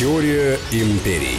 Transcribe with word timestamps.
Теория 0.00 0.58
империй. 0.72 1.36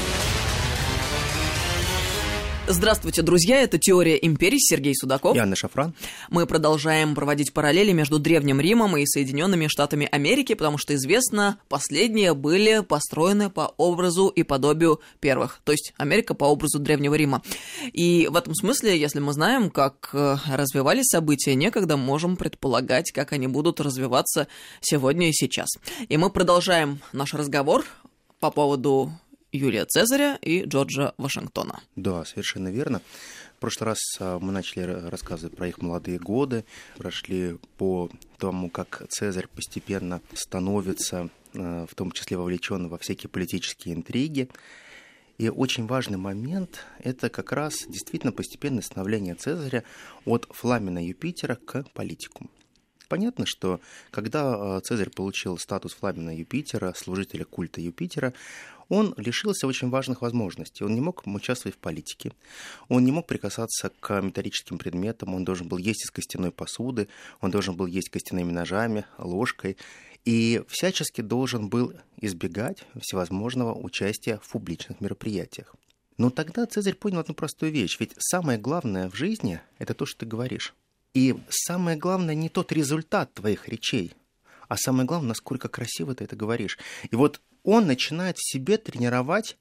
Здравствуйте, 2.68 3.21
друзья! 3.21 3.59
Это 3.61 3.77
«Теория 3.77 4.15
империй» 4.15 4.59
Сергей 4.59 4.95
Судаков. 4.95 5.36
И 5.36 5.39
Анна 5.39 5.55
Шафран. 5.55 5.93
Мы 6.29 6.45
продолжаем 6.45 7.16
проводить 7.16 7.54
параллели 7.54 7.91
между 7.91 8.18
Древним 8.18 8.61
Римом 8.61 8.95
и 8.95 9.05
Соединенными 9.05 9.68
Штатами 9.68 10.07
Америки, 10.09 10.54
потому 10.54 10.77
что 10.77 10.95
известно, 10.95 11.57
последние 11.68 12.34
были 12.34 12.82
построены 12.82 13.50
по 13.50 13.73
образу 13.77 14.27
и 14.27 14.43
подобию 14.43 15.02
первых, 15.20 15.59
то 15.66 15.73
есть 15.73 15.93
Америка 15.98 16.34
по 16.34 16.46
образу 16.46 16.80
Древнего 16.80 17.16
Рима. 17.16 17.41
И 17.91 18.28
в 18.32 18.38
этом 18.38 18.55
смысле, 18.55 18.98
если 18.98 19.20
мы 19.20 19.34
знаем, 19.34 19.70
как 19.70 20.12
э, 20.14 20.38
развивались 20.48 21.07
события, 21.07 21.55
некогда 21.55 21.98
можем 21.98 22.38
предполагать, 22.38 23.12
как 23.12 23.34
они 23.34 23.48
будут 23.48 23.82
развиваться 23.82 24.48
сегодня 24.80 25.30
и 25.30 25.34
сейчас. 25.34 25.68
И 26.07 26.16
мы 26.16 26.30
продолжаем 26.30 27.02
наш 27.12 27.34
разговор 27.34 27.84
по 28.41 28.50
поводу 28.50 29.12
Юлия 29.52 29.86
Цезаря 29.86 30.38
и 30.41 30.63
Джорджа 30.63 31.13
Вашингтона. 31.18 31.82
Да, 31.95 32.26
совершенно 32.26 32.70
верно. 32.70 33.02
В 33.58 33.59
прошлый 33.62 33.90
раз 33.90 33.99
а, 34.20 34.40
мы 34.40 34.52
начали 34.52 34.82
рассказывать 34.82 35.55
про 35.55 35.68
их 35.68 35.80
молодые 35.80 36.18
годы, 36.18 36.66
прошли 36.98 37.58
по 37.77 38.09
тому, 38.40 38.72
как 38.72 39.04
Цезарь 39.09 39.48
постепенно 39.48 40.22
становится, 40.34 41.30
а, 41.54 41.85
в 41.85 41.94
том 41.94 42.12
числе 42.12 42.35
вовлечен 42.35 42.90
во 42.90 42.98
всякие 42.98 43.30
политические 43.30 43.94
интриги. 43.94 44.49
И 45.38 45.49
очень 45.49 45.85
важный 45.85 46.18
момент– 46.18 46.84
это 46.99 47.30
как 47.30 47.52
раз 47.52 47.76
действительно 47.88 48.32
постепенное 48.32 48.82
становление 48.82 49.35
Цезаря 49.35 49.84
от 50.26 50.48
фламена 50.49 51.05
Юпитера 51.05 51.55
к 51.55 51.84
политику. 51.94 52.49
Понятно, 53.11 53.45
что 53.45 53.81
когда 54.09 54.77
а, 54.77 54.79
Цезарь 54.79 55.09
получил 55.09 55.57
статус 55.57 55.91
фламена 55.91 56.33
Юпитера, 56.33 56.93
служителя 56.95 57.43
культа 57.43 57.81
Юпитера, 57.81 58.34
он 58.87 59.13
лишился 59.18 59.68
очень 59.68 59.90
важных 59.90 60.21
возможностей. 60.21 60.85
Он 60.85 60.95
не 60.95 61.01
мог 61.01 61.27
участвовать 61.27 61.76
в 61.76 61.79
политике, 61.79 62.31
он 62.87 63.03
не 63.03 63.12
мог 63.12 63.27
прикасаться 63.27 63.91
к 63.99 64.22
металлическим 64.22 64.78
предметам, 64.78 65.35
он 65.35 65.44
должен 65.44 65.68
был 65.68 65.78
есть 65.78 66.06
из 66.06 66.09
костяной 66.09 66.53
посуды, 66.53 67.09
он 67.41 67.51
должен 67.51 67.75
был 67.75 67.85
есть 67.85 68.07
костяными 68.07 68.53
ножами, 68.53 69.03
ложкой, 69.18 69.75
и 70.23 70.63
всячески 70.69 71.19
должен 71.19 71.68
был 71.68 71.91
избегать 72.16 72.85
всевозможного 72.97 73.73
участия 73.73 74.40
в 74.41 74.50
публичных 74.50 75.01
мероприятиях. 75.01 75.75
Но 76.18 76.29
тогда 76.29 76.66
Цезарь 76.66 76.96
понял 76.96 77.19
одну 77.19 77.34
простую 77.34 77.73
вещь, 77.73 77.97
ведь 78.00 78.13
самое 78.19 78.57
главное 78.57 79.09
в 79.09 79.16
жизни– 79.16 79.59
это 79.79 79.94
то, 79.94 80.06
что 80.06 80.19
ты 80.22 80.25
говоришь. 80.28 80.73
И 81.13 81.35
самое 81.50 81.97
главное 81.97 82.35
не 82.35 82.50
тот 82.50 82.72
результат 82.72 83.34
твоих 83.34 83.67
речей, 83.67 84.13
а 84.69 84.78
самое 84.78 85.06
главное, 85.06 85.29
насколько 85.29 85.68
красиво 85.68 86.16
ты 86.16 86.23
это 86.23 86.35
говоришь. 86.35 86.78
И 87.09 87.16
вот 87.16 87.41
он 87.63 87.88
начинает 87.88 88.38
в 88.38 88.50
себе 88.50 88.78
тренировать 88.78 89.57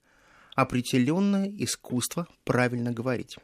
определенное 0.55 1.49
искусство 1.59 2.29
правильно 2.45 2.93
говорить. 2.93 3.37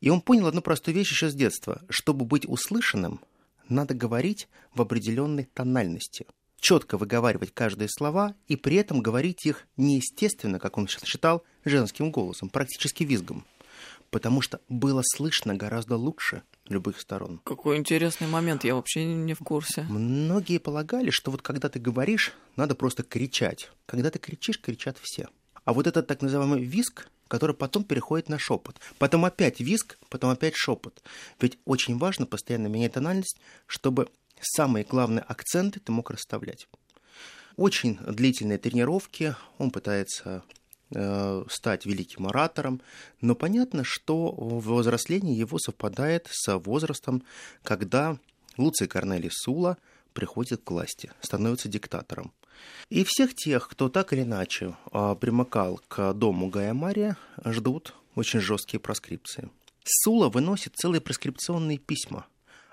И 0.00 0.10
он 0.10 0.20
понял 0.20 0.46
одну 0.46 0.62
простую 0.62 0.94
вещь 0.94 1.10
еще 1.10 1.28
с 1.28 1.34
детства. 1.34 1.82
Чтобы 1.88 2.24
быть 2.24 2.46
услышанным, 2.46 3.20
надо 3.68 3.94
говорить 3.94 4.48
в 4.74 4.80
определенной 4.80 5.44
тональности. 5.44 6.26
Четко 6.60 6.98
выговаривать 6.98 7.52
каждые 7.52 7.88
слова 7.88 8.34
и 8.46 8.56
при 8.56 8.76
этом 8.76 9.00
говорить 9.00 9.46
их 9.46 9.66
неестественно, 9.76 10.58
как 10.58 10.78
он 10.78 10.88
считал, 10.88 11.44
женским 11.64 12.10
голосом, 12.10 12.48
практически 12.48 13.04
визгом. 13.04 13.44
Потому 14.10 14.40
что 14.40 14.60
было 14.68 15.02
слышно 15.04 15.54
гораздо 15.54 15.96
лучше 15.96 16.42
любых 16.70 17.00
сторон. 17.00 17.40
Какой 17.44 17.76
интересный 17.76 18.26
момент, 18.26 18.64
я 18.64 18.74
вообще 18.74 19.04
не 19.04 19.34
в 19.34 19.40
курсе. 19.40 19.82
Многие 19.88 20.58
полагали, 20.58 21.10
что 21.10 21.30
вот 21.30 21.42
когда 21.42 21.68
ты 21.68 21.78
говоришь, 21.78 22.32
надо 22.56 22.74
просто 22.74 23.02
кричать. 23.02 23.70
Когда 23.86 24.10
ты 24.10 24.18
кричишь, 24.18 24.60
кричат 24.60 24.98
все. 25.00 25.28
А 25.64 25.72
вот 25.72 25.86
этот 25.86 26.06
так 26.06 26.22
называемый 26.22 26.64
виск, 26.64 27.08
который 27.28 27.54
потом 27.54 27.84
переходит 27.84 28.28
на 28.28 28.38
шепот. 28.38 28.80
Потом 28.98 29.24
опять 29.24 29.60
виск, 29.60 29.98
потом 30.08 30.30
опять 30.30 30.54
шепот. 30.56 31.02
Ведь 31.40 31.58
очень 31.64 31.98
важно 31.98 32.26
постоянно 32.26 32.68
менять 32.68 32.94
тональность, 32.94 33.38
чтобы 33.66 34.08
самые 34.40 34.84
главные 34.84 35.22
акценты 35.22 35.80
ты 35.80 35.92
мог 35.92 36.10
расставлять. 36.10 36.68
Очень 37.56 37.96
длительные 37.96 38.58
тренировки, 38.58 39.34
он 39.58 39.70
пытается 39.70 40.44
стать 40.90 41.84
великим 41.84 42.26
оратором, 42.26 42.80
но 43.20 43.34
понятно, 43.34 43.84
что 43.84 44.32
возрастление 44.32 45.36
его 45.36 45.58
совпадает 45.58 46.28
с 46.30 46.58
возрастом, 46.58 47.22
когда 47.62 48.18
Луций 48.56 48.88
Корнелий 48.88 49.30
Сула 49.30 49.76
приходит 50.12 50.62
к 50.64 50.70
власти, 50.70 51.12
становится 51.20 51.68
диктатором. 51.68 52.32
И 52.90 53.04
всех 53.04 53.34
тех, 53.34 53.68
кто 53.68 53.88
так 53.88 54.12
или 54.12 54.22
иначе 54.22 54.76
а, 54.90 55.14
примыкал 55.14 55.80
к 55.88 56.12
дому 56.12 56.48
Гая 56.48 56.74
Мария, 56.74 57.16
ждут 57.44 57.94
очень 58.14 58.40
жесткие 58.40 58.80
проскрипции. 58.80 59.48
Сула 59.84 60.28
выносит 60.28 60.74
целые 60.76 61.00
проскрипционные 61.00 61.78
письма. 61.78 62.26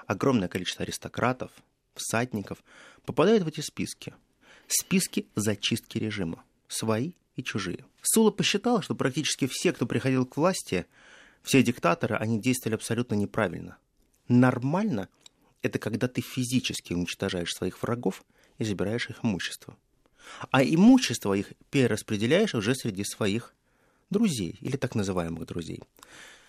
Огромное 0.08 0.48
количество 0.48 0.84
аристократов, 0.84 1.52
всадников 1.94 2.64
попадают 3.06 3.44
в 3.44 3.48
эти 3.48 3.62
списки. 3.62 4.14
Списки 4.68 5.28
зачистки 5.36 5.98
режима. 5.98 6.44
Свои 6.68 7.14
и 7.36 7.44
чужие. 7.44 7.86
Сула 8.02 8.32
посчитал, 8.32 8.82
что 8.82 8.96
практически 8.96 9.48
все, 9.52 9.72
кто 9.74 9.86
приходил 9.86 10.26
к 10.26 10.38
власти, 10.38 10.86
все 11.44 11.62
диктаторы, 11.64 12.16
они 12.16 12.40
действовали 12.40 12.76
абсолютно 12.76 13.16
неправильно. 13.16 13.78
Нормально– 14.28 15.10
это 15.62 15.80
когда 15.80 16.08
ты 16.08 16.22
физически 16.22 16.94
уничтожаешь 16.94 17.54
своих 17.54 17.82
врагов 17.82 18.24
и 18.58 18.64
забираешь 18.64 19.10
их 19.10 19.24
имущество. 19.24 19.78
А 20.50 20.64
имущество 20.64 21.34
их 21.34 21.54
перераспределяешь 21.70 22.56
уже 22.56 22.74
среди 22.74 23.04
своих 23.04 23.54
друзей 24.10 24.58
или 24.62 24.76
так 24.78 24.96
называемых 24.96 25.46
друзей. 25.46 25.82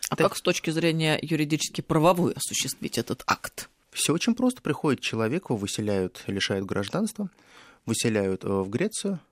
А 0.08 0.16
так... 0.16 0.28
как 0.28 0.38
с 0.38 0.40
точки 0.40 0.70
зрения 0.70 1.18
юридически 1.20 1.80
правовой 1.82 2.32
осуществить 2.32 2.96
этот 2.96 3.22
акт? 3.26 3.68
Все 3.90 4.14
очень 4.14 4.34
просто. 4.34 4.62
Приходит 4.62 5.00
человек, 5.00 5.46
его 5.46 5.56
выселяют, 5.56 6.22
лишают 6.26 6.64
гражданства, 6.64 7.30
выселяют 7.84 8.44
э, 8.44 8.48
в 8.48 8.68
Грецию– 8.70 9.20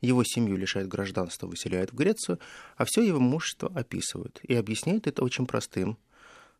его 0.00 0.24
семью 0.24 0.56
лишают 0.56 0.88
гражданства, 0.88 1.46
выселяют 1.46 1.92
в 1.92 1.94
Грецию, 1.94 2.38
а 2.76 2.84
все 2.84 3.02
его 3.02 3.18
имущество 3.18 3.72
описывают. 3.74 4.40
И 4.42 4.54
объясняют 4.54 5.06
это 5.06 5.24
очень 5.24 5.46
простым 5.46 5.98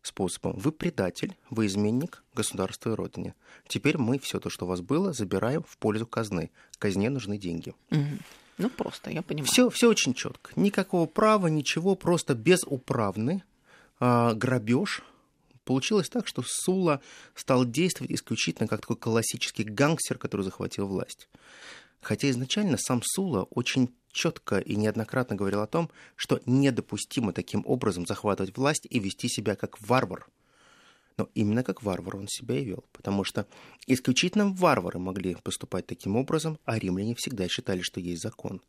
способом. 0.01 0.57
Вы 0.57 0.71
предатель, 0.71 1.35
вы 1.49 1.67
изменник 1.67 2.23
государства 2.33 2.91
и 2.91 2.95
родине. 2.95 3.35
Теперь 3.67 3.97
мы 3.97 4.19
все 4.19 4.39
то, 4.39 4.49
что 4.49 4.65
у 4.65 4.69
вас 4.69 4.81
было, 4.81 5.13
забираем 5.13 5.63
в 5.63 5.77
пользу 5.77 6.07
казны. 6.07 6.51
Казне 6.79 7.09
нужны 7.09 7.37
деньги. 7.37 7.73
Угу. 7.91 8.17
Ну, 8.57 8.69
просто, 8.69 9.11
я 9.11 9.21
понимаю. 9.21 9.51
Все, 9.51 9.69
все 9.69 9.89
очень 9.89 10.13
четко. 10.13 10.51
Никакого 10.55 11.05
права, 11.05 11.47
ничего, 11.47 11.95
просто 11.95 12.33
безуправный 12.33 13.43
а, 13.99 14.33
грабеж. 14.33 15.03
Получилось 15.63 16.09
так, 16.09 16.27
что 16.27 16.43
Сула 16.45 17.01
стал 17.35 17.65
действовать 17.65 18.11
исключительно 18.11 18.67
как 18.67 18.81
такой 18.81 18.95
классический 18.95 19.63
гангстер, 19.63 20.17
который 20.17 20.43
захватил 20.43 20.87
власть. 20.87 21.27
Хотя 22.01 22.29
изначально 22.29 22.77
сам 22.77 23.01
Сула 23.03 23.43
очень 23.43 23.89
четко 24.11 24.59
и 24.59 24.75
неоднократно 24.75 25.35
говорил 25.35 25.61
о 25.61 25.67
том, 25.67 25.89
что 26.15 26.41
недопустимо 26.45 27.33
таким 27.33 27.63
образом 27.65 28.05
захватывать 28.05 28.57
власть 28.57 28.87
и 28.89 28.99
вести 28.99 29.27
себя 29.27 29.55
как 29.55 29.79
варвар. 29.81 30.27
Но 31.17 31.29
именно 31.33 31.63
как 31.63 31.81
варвар 31.81 32.15
он 32.15 32.27
себя 32.27 32.59
и 32.59 32.65
вел, 32.65 32.85
потому 32.91 33.23
что 33.23 33.47
исключительно 33.87 34.49
варвары 34.49 34.99
могли 34.99 35.35
поступать 35.35 35.87
таким 35.87 36.15
образом, 36.15 36.59
а 36.65 36.77
римляне 36.77 37.15
всегда 37.15 37.47
считали, 37.47 37.81
что 37.81 37.99
есть 37.99 38.21
закон. 38.21 38.61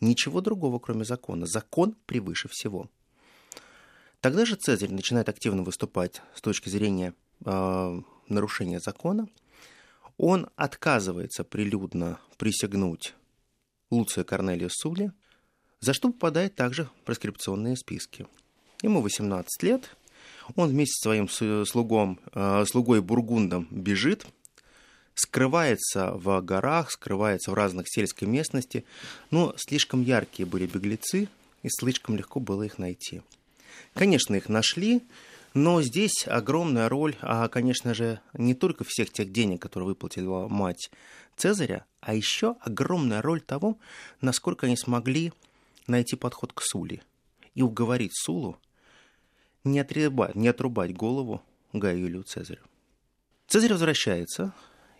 Ничего 0.00 0.40
другого, 0.40 0.78
кроме 0.78 1.04
закона. 1.04 1.46
Закон 1.46 1.96
превыше 2.06 2.48
всего. 2.48 2.88
Тогда 4.20 4.44
же 4.44 4.54
Цезарь 4.54 4.92
начинает 4.92 5.28
активно 5.28 5.62
выступать 5.62 6.22
с 6.34 6.40
точки 6.40 6.68
зрения 6.68 7.12
э, 7.44 8.00
нарушения 8.28 8.80
закона– 8.80 9.28
он 10.18 10.48
отказывается 10.56 11.44
прилюдно 11.44 12.18
присягнуть 12.38 13.14
Луция 13.90 14.24
Корнелия 14.24 14.70
Сули, 14.70 15.12
за 15.80 15.92
что 15.92 16.10
попадает 16.10 16.54
также 16.54 16.84
в 16.84 16.90
проскрипционные 17.04 17.76
списки. 17.76 18.26
Ему 18.82 19.00
18 19.00 19.62
лет, 19.62 19.96
он 20.54 20.70
вместе 20.70 20.92
с 20.92 21.02
своим 21.02 21.28
слугом, 21.28 22.20
э, 22.32 22.64
слугой 22.66 23.00
Бургундом 23.00 23.68
бежит, 23.70 24.26
скрывается 25.14 26.12
в 26.12 26.40
горах, 26.42 26.90
скрывается 26.90 27.50
в 27.50 27.54
разных 27.54 27.86
сельской 27.88 28.28
местности, 28.28 28.84
но 29.30 29.54
слишком 29.56 30.02
яркие 30.02 30.46
были 30.46 30.66
беглецы, 30.66 31.28
и 31.62 31.68
слишком 31.68 32.16
легко 32.16 32.38
было 32.38 32.62
их 32.62 32.78
найти. 32.78 33.22
Конечно, 33.94 34.34
их 34.34 34.48
нашли, 34.48 35.02
но 35.56 35.80
здесь 35.80 36.28
огромная 36.28 36.86
роль, 36.90 37.16
а, 37.22 37.48
конечно 37.48 37.94
же, 37.94 38.20
не 38.34 38.52
только 38.52 38.84
всех 38.84 39.10
тех 39.10 39.32
денег, 39.32 39.62
которые 39.62 39.86
выплатила 39.86 40.48
мать 40.48 40.90
Цезаря, 41.34 41.86
а 42.02 42.12
еще 42.14 42.56
огромная 42.60 43.22
роль 43.22 43.40
того, 43.40 43.78
насколько 44.20 44.66
они 44.66 44.76
смогли 44.76 45.32
найти 45.86 46.14
подход 46.14 46.52
к 46.52 46.60
Суле 46.60 47.02
и 47.54 47.62
уговорить 47.62 48.14
Сулу 48.14 48.58
не 49.64 49.80
отрубать, 49.80 50.34
не 50.34 50.48
отрубать 50.48 50.94
голову 50.94 51.42
Гаю 51.72 52.00
Юлию 52.00 52.24
Цезарю. 52.24 52.60
Цезарь 53.46 53.72
возвращается, 53.72 54.52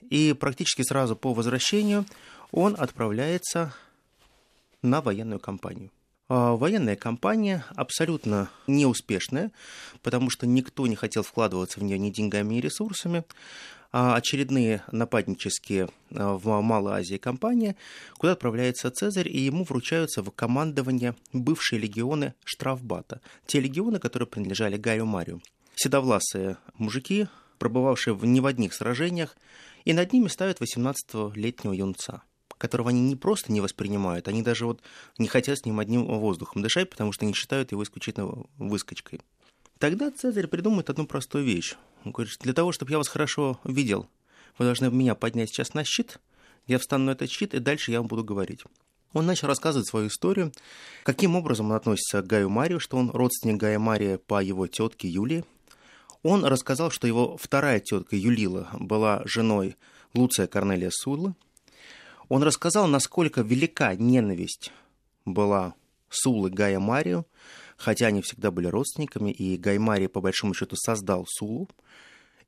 и 0.08 0.32
практически 0.32 0.80
сразу 0.80 1.16
по 1.16 1.34
возвращению 1.34 2.06
он 2.50 2.76
отправляется 2.78 3.74
на 4.80 5.02
военную 5.02 5.38
кампанию. 5.38 5.90
А 6.28 6.56
военная 6.56 6.96
кампания 6.96 7.64
абсолютно 7.76 8.50
неуспешная, 8.66 9.52
потому 10.02 10.28
что 10.28 10.46
никто 10.46 10.86
не 10.88 10.96
хотел 10.96 11.22
вкладываться 11.22 11.78
в 11.78 11.84
нее 11.84 11.98
ни 11.98 12.10
деньгами, 12.10 12.54
ни 12.54 12.60
ресурсами. 12.60 13.24
А 13.92 14.16
очередные 14.16 14.82
нападнические 14.90 15.88
а, 16.10 16.36
в 16.36 16.60
Малой 16.60 17.00
Азии 17.00 17.16
кампании, 17.16 17.76
куда 18.18 18.32
отправляется 18.32 18.90
Цезарь, 18.90 19.28
и 19.28 19.38
ему 19.38 19.62
вручаются 19.62 20.22
в 20.22 20.30
командование 20.32 21.14
бывшие 21.32 21.78
легионы 21.78 22.34
Штрафбата. 22.44 23.20
Те 23.46 23.60
легионы, 23.60 24.00
которые 24.00 24.26
принадлежали 24.26 24.76
Гаю 24.76 25.06
Марию. 25.06 25.40
Седовласые 25.76 26.58
мужики, 26.74 27.28
пробывавшие 27.58 28.14
в 28.14 28.26
не 28.26 28.40
в 28.40 28.46
одних 28.46 28.74
сражениях, 28.74 29.36
и 29.84 29.92
над 29.92 30.12
ними 30.12 30.26
ставят 30.26 30.60
18-летнего 30.60 31.72
юнца 31.72 32.22
которого 32.58 32.90
они 32.90 33.00
не 33.00 33.16
просто 33.16 33.52
не 33.52 33.60
воспринимают, 33.60 34.28
они 34.28 34.42
даже 34.42 34.66
вот 34.66 34.82
не 35.18 35.28
хотят 35.28 35.58
с 35.58 35.64
ним 35.64 35.78
одним 35.78 36.04
воздухом 36.04 36.62
дышать, 36.62 36.90
потому 36.90 37.12
что 37.12 37.24
не 37.24 37.32
считают 37.32 37.72
его 37.72 37.82
исключительно 37.82 38.46
выскочкой. 38.58 39.20
Тогда 39.78 40.10
Цезарь 40.10 40.46
придумает 40.46 40.88
одну 40.88 41.06
простую 41.06 41.44
вещь. 41.44 41.74
Он 42.04 42.12
говорит, 42.12 42.34
для 42.40 42.54
того, 42.54 42.72
чтобы 42.72 42.92
я 42.92 42.98
вас 42.98 43.08
хорошо 43.08 43.60
видел, 43.64 44.08
вы 44.58 44.64
должны 44.64 44.90
меня 44.90 45.14
поднять 45.14 45.50
сейчас 45.50 45.74
на 45.74 45.84
щит, 45.84 46.18
я 46.66 46.78
встану 46.78 47.04
на 47.04 47.10
этот 47.10 47.30
щит, 47.30 47.54
и 47.54 47.58
дальше 47.58 47.90
я 47.92 47.98
вам 48.00 48.08
буду 48.08 48.24
говорить. 48.24 48.64
Он 49.12 49.26
начал 49.26 49.48
рассказывать 49.48 49.88
свою 49.88 50.08
историю, 50.08 50.52
каким 51.02 51.36
образом 51.36 51.66
он 51.66 51.72
относится 51.72 52.22
к 52.22 52.26
Гаю 52.26 52.48
Марию, 52.48 52.80
что 52.80 52.96
он 52.96 53.10
родственник 53.10 53.56
Гая 53.56 53.78
Мария 53.78 54.18
по 54.18 54.42
его 54.42 54.66
тетке 54.66 55.08
Юлии. 55.08 55.44
Он 56.22 56.44
рассказал, 56.44 56.90
что 56.90 57.06
его 57.06 57.36
вторая 57.36 57.80
тетка 57.80 58.16
Юлила 58.16 58.68
была 58.78 59.22
женой 59.24 59.76
Луция 60.12 60.46
Корнелия 60.46 60.90
Судлы, 60.90 61.34
он 62.28 62.42
рассказал, 62.42 62.86
насколько 62.86 63.42
велика 63.42 63.94
ненависть 63.94 64.72
была 65.24 65.74
Сулы 66.08 66.50
Гая 66.50 66.78
Марию, 66.78 67.26
хотя 67.76 68.06
они 68.06 68.22
всегда 68.22 68.50
были 68.50 68.66
родственниками, 68.66 69.30
и 69.30 69.56
Гай 69.56 69.78
Марий, 69.78 70.08
по 70.08 70.20
большому 70.20 70.54
счету, 70.54 70.76
создал 70.76 71.26
Сулу, 71.28 71.68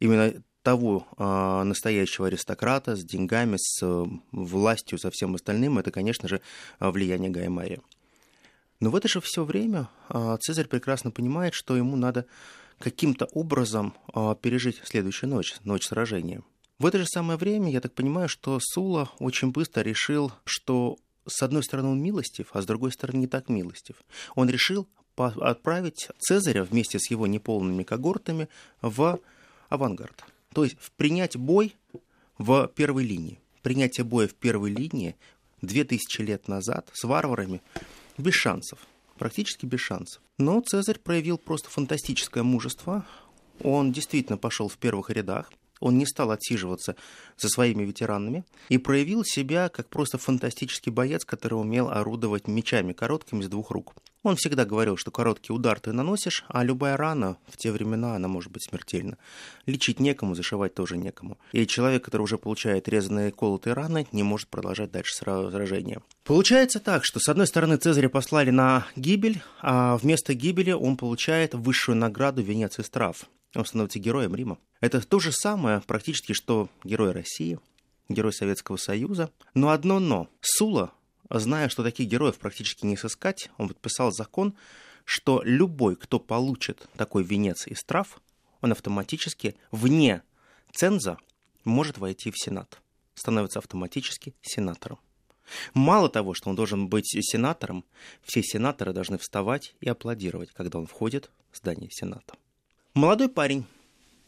именно 0.00 0.42
того 0.62 1.06
э, 1.16 1.62
настоящего 1.62 2.26
аристократа 2.26 2.96
с 2.96 3.04
деньгами, 3.04 3.56
с 3.58 3.82
э, 3.82 4.04
властью, 4.32 4.98
со 4.98 5.10
всем 5.10 5.34
остальным, 5.34 5.78
это, 5.78 5.90
конечно 5.90 6.28
же, 6.28 6.40
влияние 6.80 7.30
Гая 7.30 7.50
Мария. 7.50 7.80
Но 8.80 8.90
в 8.90 8.96
это 8.96 9.08
же 9.08 9.20
все 9.20 9.44
время 9.44 9.88
э, 10.08 10.36
Цезарь 10.40 10.66
прекрасно 10.66 11.10
понимает, 11.10 11.54
что 11.54 11.76
ему 11.76 11.96
надо 11.96 12.26
каким-то 12.78 13.26
образом 13.26 13.94
э, 14.14 14.34
пережить 14.40 14.80
следующую 14.84 15.30
ночь, 15.30 15.56
ночь 15.64 15.86
сражения– 15.86 16.42
в 16.78 16.86
это 16.86 16.98
же 16.98 17.06
самое 17.06 17.38
время, 17.38 17.70
я 17.70 17.80
так 17.80 17.92
понимаю, 17.92 18.28
что 18.28 18.58
Сула 18.60 19.10
очень 19.18 19.50
быстро 19.50 19.82
решил, 19.82 20.32
что 20.44 20.96
с 21.26 21.42
одной 21.42 21.62
стороны 21.62 21.88
он 21.88 22.02
милостив, 22.02 22.48
а 22.52 22.62
с 22.62 22.66
другой 22.66 22.92
стороны 22.92 23.18
не 23.18 23.26
так 23.26 23.48
милостив. 23.48 23.96
Он 24.34 24.48
решил 24.48 24.88
отправить 25.16 26.08
Цезаря 26.18 26.62
вместе 26.64 26.98
с 26.98 27.10
его 27.10 27.26
неполными 27.26 27.82
когортами 27.82 28.48
в 28.80 29.18
авангард. 29.68 30.24
То 30.52 30.64
есть 30.64 30.76
принять 30.96 31.36
бой 31.36 31.74
в 32.38 32.68
первой 32.68 33.04
линии. 33.04 33.40
Принятие 33.62 34.04
боя 34.04 34.28
в 34.28 34.34
первой 34.34 34.70
линии 34.70 35.16
две 35.60 35.84
тысячи 35.84 36.22
лет 36.22 36.46
назад 36.46 36.88
с 36.92 37.04
варварами 37.04 37.60
без 38.16 38.34
шансов, 38.34 38.78
практически 39.18 39.66
без 39.66 39.80
шансов. 39.80 40.22
Но 40.38 40.60
Цезарь 40.60 41.00
проявил 41.00 41.38
просто 41.38 41.68
фантастическое 41.68 42.44
мужество. 42.44 43.04
Он 43.62 43.90
действительно 43.90 44.38
пошел 44.38 44.68
в 44.68 44.78
первых 44.78 45.10
рядах, 45.10 45.50
он 45.80 45.98
не 45.98 46.06
стал 46.06 46.30
отсиживаться 46.30 46.96
за 47.36 47.48
своими 47.48 47.84
ветеранами 47.84 48.44
и 48.68 48.78
проявил 48.78 49.24
себя 49.24 49.68
как 49.68 49.88
просто 49.88 50.18
фантастический 50.18 50.92
боец, 50.92 51.24
который 51.24 51.54
умел 51.54 51.88
орудовать 51.88 52.48
мечами 52.48 52.92
короткими 52.92 53.42
с 53.42 53.48
двух 53.48 53.70
рук. 53.70 53.94
Он 54.24 54.36
всегда 54.36 54.64
говорил, 54.64 54.96
что 54.96 55.10
короткий 55.10 55.52
удар 55.52 55.78
ты 55.78 55.92
наносишь, 55.92 56.44
а 56.48 56.64
любая 56.64 56.96
рана 56.96 57.36
в 57.46 57.56
те 57.56 57.70
времена, 57.70 58.16
она 58.16 58.26
может 58.26 58.50
быть 58.50 58.64
смертельна. 58.64 59.16
Лечить 59.66 60.00
некому, 60.00 60.34
зашивать 60.34 60.74
тоже 60.74 60.96
некому. 60.96 61.38
И 61.52 61.66
человек, 61.66 62.04
который 62.04 62.22
уже 62.22 62.36
получает 62.36 62.88
резаные 62.88 63.30
колотые 63.30 63.74
раны, 63.74 64.08
не 64.10 64.24
может 64.24 64.48
продолжать 64.48 64.90
дальше 64.90 65.14
сражение. 65.14 66.02
Получается 66.24 66.80
так, 66.80 67.04
что 67.04 67.20
с 67.20 67.28
одной 67.28 67.46
стороны 67.46 67.76
Цезаря 67.76 68.08
послали 68.08 68.50
на 68.50 68.86
гибель, 68.96 69.40
а 69.60 69.96
вместо 69.96 70.34
гибели 70.34 70.72
он 70.72 70.96
получает 70.96 71.54
высшую 71.54 71.96
награду 71.96 72.42
венец 72.42 72.78
из 72.78 72.90
трав 72.90 73.28
он 73.54 73.64
становится 73.64 73.98
героем 73.98 74.34
Рима. 74.34 74.58
Это 74.80 75.00
то 75.00 75.18
же 75.18 75.32
самое 75.32 75.80
практически, 75.80 76.32
что 76.32 76.68
герой 76.84 77.12
России, 77.12 77.58
герой 78.08 78.32
Советского 78.32 78.76
Союза. 78.76 79.30
Но 79.54 79.70
одно 79.70 79.98
но. 79.98 80.28
Сула, 80.40 80.92
зная, 81.30 81.68
что 81.68 81.82
таких 81.82 82.08
героев 82.08 82.38
практически 82.38 82.86
не 82.86 82.96
сыскать, 82.96 83.50
он 83.58 83.68
подписал 83.68 84.12
закон, 84.12 84.54
что 85.04 85.42
любой, 85.44 85.96
кто 85.96 86.20
получит 86.20 86.88
такой 86.96 87.24
венец 87.24 87.66
из 87.66 87.82
трав, 87.82 88.20
он 88.60 88.72
автоматически 88.72 89.56
вне 89.70 90.22
ценза 90.72 91.18
может 91.64 91.98
войти 91.98 92.30
в 92.30 92.38
Сенат, 92.38 92.80
становится 93.14 93.58
автоматически 93.58 94.34
сенатором. 94.42 94.98
Мало 95.72 96.08
того, 96.10 96.34
что 96.34 96.50
он 96.50 96.56
должен 96.56 96.88
быть 96.88 97.06
сенатором, 97.06 97.84
все 98.22 98.42
сенаторы 98.42 98.92
должны 98.92 99.16
вставать 99.18 99.74
и 99.80 99.88
аплодировать, 99.88 100.52
когда 100.52 100.78
он 100.78 100.86
входит 100.86 101.30
в 101.50 101.56
здание 101.56 101.90
Сената. 101.90 102.34
Молодой 102.98 103.28
парень, 103.28 103.64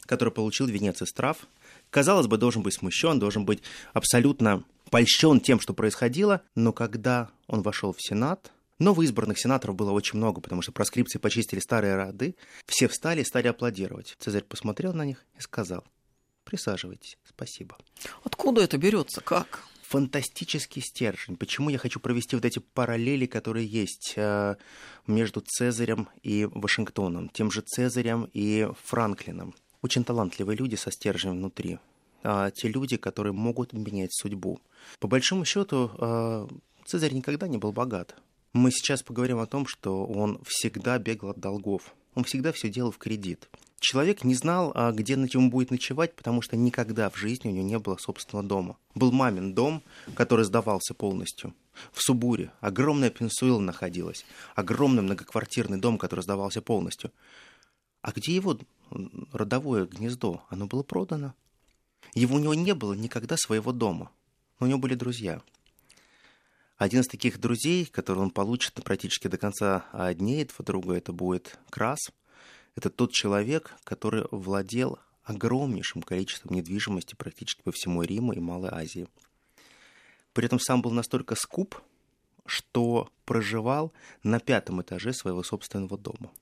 который 0.03 0.33
получил 0.33 0.67
венец 0.67 1.03
из 1.03 1.13
трав, 1.13 1.39
казалось 1.91 2.29
бы, 2.29 2.39
должен 2.39 2.63
быть 2.63 2.75
смущен, 2.75 3.19
должен 3.19 3.45
быть 3.45 3.65
абсолютно 3.95 4.63
польщен 4.91 5.41
тем, 5.41 5.59
что 5.59 5.75
происходило, 5.75 6.43
но 6.55 6.73
когда 6.73 7.31
он 7.49 7.63
вошел 7.63 7.93
в 7.93 8.01
Сенат, 8.01 8.53
новоизбранных 8.79 9.41
сенаторов 9.41 9.75
было 9.75 9.91
очень 9.91 10.19
много, 10.19 10.41
потому 10.41 10.63
что 10.63 10.71
проскрипции 10.71 11.19
почистили 11.19 11.59
старые 11.59 11.97
роды, 11.97 12.37
все 12.65 12.87
встали 12.87 13.23
и 13.23 13.25
стали 13.25 13.49
аплодировать. 13.49 14.15
Цезарь 14.21 14.45
посмотрел 14.45 14.95
на 14.95 15.05
них 15.05 15.25
и 15.37 15.41
сказал, 15.41 15.83
присаживайтесь, 16.45 17.19
спасибо. 17.29 17.77
Откуда 18.23 18.63
это 18.63 18.79
берется, 18.79 19.21
как? 19.21 19.65
Фантастический 19.91 20.83
стержень. 20.83 21.37
Почему 21.37 21.69
я 21.69 21.77
хочу 21.77 21.99
провести 21.99 22.37
вот 22.37 22.45
эти 22.45 22.61
параллели, 22.61 23.27
которые 23.27 23.67
есть 23.67 24.13
э, 24.15 24.55
между 25.09 25.41
Цезарем 25.41 26.09
и 26.23 26.45
Вашингтоном, 26.45 27.29
тем 27.29 27.51
же 27.51 27.63
Цезарем 27.63 28.31
и 28.33 28.69
Франклином. 28.85 29.53
Очень 29.83 30.05
талантливые 30.05 30.57
люди 30.57 30.77
со 30.77 30.93
стержнем 30.93 31.33
внутри. 31.33 31.81
А 32.23 32.53
те 32.53 32.69
люди, 32.69 32.99
которые 32.99 33.33
могут 33.33 33.73
менять 33.73 34.15
судьбу. 34.15 34.61
По 35.01 35.09
большому 35.09 35.45
счету, 35.45 35.91
э, 35.99 36.47
Цезарь 36.87 37.13
никогда 37.13 37.49
не 37.49 37.59
был 37.59 37.73
богат. 37.73 38.15
Мы 38.53 38.71
сейчас 38.71 39.03
поговорим 39.03 39.41
о 39.41 39.47
том, 39.47 39.67
что 39.67 40.07
он 40.07 40.41
всегда 40.47 40.99
бегал 40.99 41.31
от 41.31 41.41
долгов. 41.41 41.93
Он 42.15 42.23
всегда 42.23 42.53
все 42.53 42.69
делал 42.69 42.93
в 42.93 42.99
кредит. 42.99 43.49
Человек 43.81 44.25
не 44.25 44.35
знал, 44.35 44.73
а 44.75 44.93
где 44.93 45.17
он 45.17 45.49
будет 45.49 45.71
ночевать, 45.71 46.15
потому 46.15 46.43
что 46.43 46.55
никогда 46.55 47.09
в 47.09 47.17
жизни 47.17 47.49
у 47.49 47.51
него 47.51 47.67
не 47.67 47.79
было 47.79 47.97
собственного 47.97 48.47
дома. 48.47 48.77
Был 48.95 49.11
мамин 49.11 49.55
дом, 49.55 49.83
который 50.15 50.45
сдавался 50.45 50.93
полностью. 50.93 51.55
В 51.93 52.03
Субуре 52.03 52.53
огромная 52.61 53.09
пенсуила 53.09 53.59
находилась, 53.59 54.27
огромный 54.55 55.03
многоквартирный 55.03 55.79
дом, 55.79 55.97
который 55.97 56.21
сдавался 56.21 56.61
полностью. 56.61 57.11
А 58.03 58.13
где 58.13 58.35
его 58.35 58.59
родовое 59.33 59.87
гнездо? 59.87 60.43
Оно 60.51 60.67
было 60.67 60.83
продано. 60.83 61.33
Его 62.13 62.37
у 62.37 62.39
него 62.39 62.53
не 62.53 62.75
было 62.75 62.93
никогда 62.93 63.37
своего 63.39 63.73
дома. 63.73 64.11
Но 64.59 64.67
у 64.67 64.69
него 64.69 64.79
были 64.79 64.95
друзья. 64.95 65.41
Один 66.77 67.01
из 67.01 67.07
таких 67.07 67.41
друзей, 67.41 67.87
который 67.87 68.19
он 68.19 68.31
получит 68.31 68.75
практически 68.85 69.29
до 69.29 69.39
конца 69.39 69.87
дней 70.19 70.43
этого 70.43 70.67
друга, 70.67 70.95
это 70.95 71.15
будет 71.15 71.59
Крас– 71.71 71.99
это 72.81 72.89
тот 72.89 73.13
человек, 73.13 73.75
который 73.85 74.25
владел 74.31 74.99
огромнейшим 75.25 76.01
количеством 76.01 76.57
недвижимости 76.57 77.15
практически 77.15 77.61
по 77.61 77.73
всему 77.73 78.03
Риму 78.03 78.33
и 78.33 78.41
Малой 78.41 78.71
Азии. 78.73 79.07
При 80.33 80.47
этом 80.47 80.59
сам 80.59 80.81
был 80.81 80.91
настолько 80.91 81.35
скуп, 81.35 81.79
что 82.47 83.11
проживал 83.27 83.93
на 84.23 84.41
пятом 84.41 84.81
этаже 84.81 85.13
своего 85.13 85.43
собственного 85.43 85.99
дома. 85.99 86.33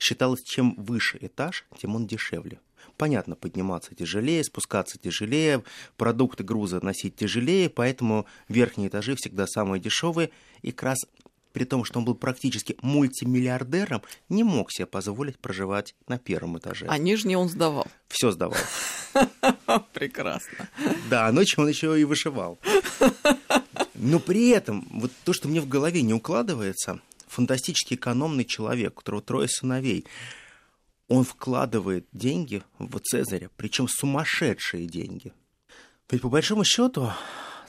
Считалось, 0.00 0.42
чем 0.42 0.74
выше 0.74 1.18
этаж, 1.20 1.66
тем 1.78 1.94
он 1.94 2.08
дешевле. 2.08 2.60
Понятно, 2.96 3.36
подниматься 3.36 3.94
тяжелее, 3.94 4.42
спускаться 4.42 4.98
тяжелее, 4.98 5.62
продукты, 5.96 6.42
грузы 6.42 6.80
носить 6.80 7.14
тяжелее, 7.14 7.70
поэтому 7.70 8.26
верхние 8.48 8.88
этажи 8.88 9.14
всегда 9.14 9.46
самые 9.46 9.80
дешевые. 9.80 10.30
И 10.62 10.72
как 10.72 10.82
раз 10.82 10.98
при 11.54 11.64
том, 11.64 11.84
что 11.84 12.00
он 12.00 12.04
был 12.04 12.16
практически 12.16 12.76
мультимиллиардером, 12.82 14.02
не 14.28 14.42
мог 14.42 14.72
себе 14.72 14.86
позволить 14.86 15.38
проживать 15.38 15.94
на 16.08 16.18
первом 16.18 16.58
этаже. 16.58 16.86
А 16.88 16.98
нижний 16.98 17.36
он 17.36 17.48
сдавал? 17.48 17.86
Все 18.08 18.32
сдавал. 18.32 18.58
Прекрасно. 19.94 20.68
Да, 21.08 21.28
а 21.28 21.32
ночью 21.32 21.62
он 21.62 21.68
еще 21.68 21.98
и 21.98 22.02
вышивал. 22.02 22.58
Но 23.94 24.18
при 24.18 24.48
этом, 24.48 24.86
вот 24.90 25.12
то, 25.22 25.32
что 25.32 25.46
мне 25.46 25.60
в 25.60 25.68
голове 25.68 26.02
не 26.02 26.12
укладывается, 26.12 27.00
фантастически 27.28 27.94
экономный 27.94 28.44
человек, 28.44 28.94
у 28.94 28.96
которого 28.96 29.22
трое 29.22 29.48
сыновей, 29.48 30.06
он 31.06 31.22
вкладывает 31.22 32.08
деньги 32.10 32.64
в 32.80 32.98
Цезаря, 32.98 33.48
причем 33.56 33.86
сумасшедшие 33.86 34.86
деньги. 34.86 35.32
Ведь 36.10 36.22
по 36.22 36.28
большому 36.28 36.64
счету 36.64 37.12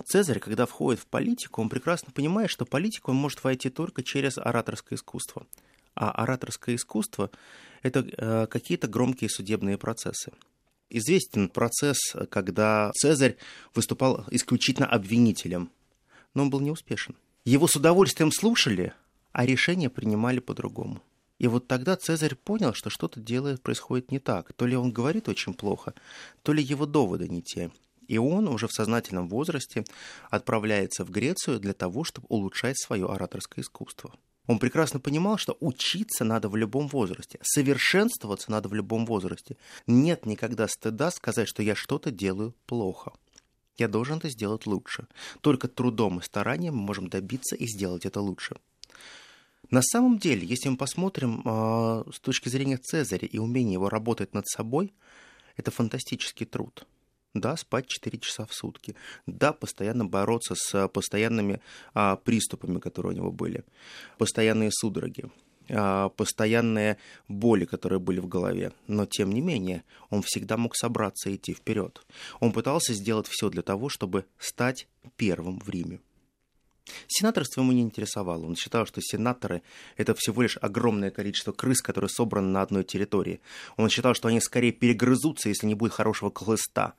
Цезарь, 0.03 0.39
когда 0.39 0.65
входит 0.65 0.99
в 0.99 1.05
политику, 1.07 1.61
он 1.61 1.69
прекрасно 1.69 2.11
понимает, 2.11 2.49
что 2.49 2.65
политику 2.65 3.11
он 3.11 3.17
может 3.17 3.43
войти 3.43 3.69
только 3.69 4.03
через 4.03 4.37
ораторское 4.37 4.97
искусство. 4.97 5.45
А 5.95 6.11
ораторское 6.11 6.75
искусство– 6.75 7.31
это 7.81 7.99
э, 7.99 8.47
какие-то 8.47 8.87
громкие 8.87 9.29
судебные 9.29 9.77
процессы. 9.77 10.33
Известен 10.89 11.49
процесс, 11.49 11.97
когда 12.29 12.91
Цезарь 12.93 13.37
выступал 13.73 14.25
исключительно 14.29 14.87
обвинителем, 14.87 15.71
но 16.33 16.43
он 16.43 16.49
был 16.49 16.59
неуспешен. 16.59 17.15
Его 17.45 17.67
с 17.67 17.75
удовольствием 17.75 18.31
слушали, 18.31 18.93
а 19.31 19.45
решения 19.45 19.89
принимали 19.89 20.39
по-другому. 20.39 21.01
И 21.37 21.47
вот 21.47 21.67
тогда 21.67 21.95
Цезарь 21.95 22.35
понял, 22.35 22.73
что 22.73 22.89
что-то 22.89 23.19
делает, 23.19 23.61
происходит 23.61 24.11
не 24.11 24.19
так. 24.19 24.53
То 24.53 24.65
ли 24.65 24.75
он 24.75 24.91
говорит 24.91 25.27
очень 25.27 25.53
плохо, 25.53 25.93
то 26.43 26.53
ли 26.53 26.63
его 26.63 26.85
доводы 26.85 27.27
не 27.27 27.41
те. 27.41 27.71
И 28.07 28.17
он 28.17 28.47
уже 28.47 28.67
в 28.67 28.73
сознательном 28.73 29.27
возрасте 29.29 29.83
отправляется 30.29 31.03
в 31.03 31.09
Грецию 31.09 31.59
для 31.59 31.73
того, 31.73 32.03
чтобы 32.03 32.27
улучшать 32.29 32.79
свое 32.79 33.07
ораторское 33.07 33.63
искусство. 33.63 34.13
Он 34.47 34.59
прекрасно 34.59 34.99
понимал, 34.99 35.37
что 35.37 35.57
учиться 35.59 36.23
надо 36.23 36.49
в 36.49 36.55
любом 36.55 36.87
возрасте, 36.87 37.39
совершенствоваться 37.41 38.51
надо 38.51 38.69
в 38.69 38.75
любом 38.75 39.05
возрасте. 39.05 39.57
Нет 39.87 40.25
никогда 40.25 40.67
стыда 40.67 41.09
сказать, 41.11 41.47
что 41.47 41.63
я 41.63 41.75
что-то 41.75 42.11
делаю 42.11 42.53
плохо. 42.67 43.13
Я 43.77 43.87
должен 43.87 44.19
это 44.19 44.29
сделать 44.29 44.65
лучше. 44.67 45.07
Только 45.41 45.67
трудом 45.67 46.19
и 46.19 46.23
старанием 46.23 46.75
мы 46.75 46.83
можем 46.83 47.09
добиться 47.09 47.55
и 47.55 47.65
сделать 47.67 48.05
это 48.05 48.21
лучше. 48.21 48.57
На 49.71 49.81
самом 49.81 50.19
деле, 50.19 50.45
если 50.45 50.69
мы 50.69 50.77
посмотрим 50.77 51.41
э, 51.43 52.03
с 52.13 52.19
точки 52.19 52.49
зрения 52.49 52.77
Цезаря 52.77 53.27
и 53.27 53.39
умения 53.39 53.73
его 53.73 53.89
работать 53.89 54.33
над 54.33 54.47
собой, 54.47 54.93
это 55.57 55.71
фантастический 55.71 56.45
труд. 56.45 56.85
Да, 57.35 57.57
спать 57.57 57.87
4 57.87 58.17
часа 58.19 58.45
в 58.45 58.53
сутки. 58.53 58.95
Да, 59.27 59.51
постоянно 59.51 60.05
бороться 60.05 60.55
с 60.55 60.87
постоянными 60.87 61.59
а, 61.93 62.15
приступами, 62.15 62.79
которые 62.79 63.11
у 63.11 63.15
него 63.15 63.31
были. 63.31 63.65
Постоянные 64.17 64.71
судороги 64.71 65.25
а, 65.69 66.07
постоянные 66.09 66.97
боли, 67.27 67.65
которые 67.65 67.99
были 67.99 68.21
в 68.21 68.27
голове. 68.27 68.71
Но, 68.87 69.05
тем 69.05 69.33
не 69.33 69.41
менее, 69.41 69.83
он 70.09 70.21
всегда 70.21 70.55
мог 70.55 70.77
собраться 70.77 71.29
и 71.29 71.35
идти 71.35 71.53
вперед. 71.53 72.05
Он 72.39 72.53
пытался 72.53 72.93
сделать 72.93 73.27
все 73.29 73.49
для 73.49 73.63
того, 73.63 73.89
чтобы 73.89 74.25
стать 74.37 74.87
первым 75.17 75.59
в 75.59 75.69
Риме. 75.69 75.99
Сенаторство 77.07 77.61
ему 77.61 77.71
не 77.71 77.81
интересовало. 77.81 78.45
Он 78.45 78.55
считал, 78.55 78.85
что 78.85 79.01
сенаторы– 79.01 79.61
это 79.97 80.13
всего 80.15 80.41
лишь 80.41 80.57
огромное 80.61 81.11
количество 81.11 81.51
крыс, 81.51 81.81
которые 81.81 82.09
собраны 82.09 82.49
на 82.49 82.61
одной 82.61 82.83
территории. 82.83 83.41
Он 83.77 83.89
считал, 83.89 84.13
что 84.13 84.27
они 84.27 84.39
скорее 84.39 84.71
перегрызутся, 84.71 85.49
если 85.49 85.67
не 85.67 85.75
будет 85.75 85.93
хорошего 85.93 86.31
хлыста. 86.33 86.93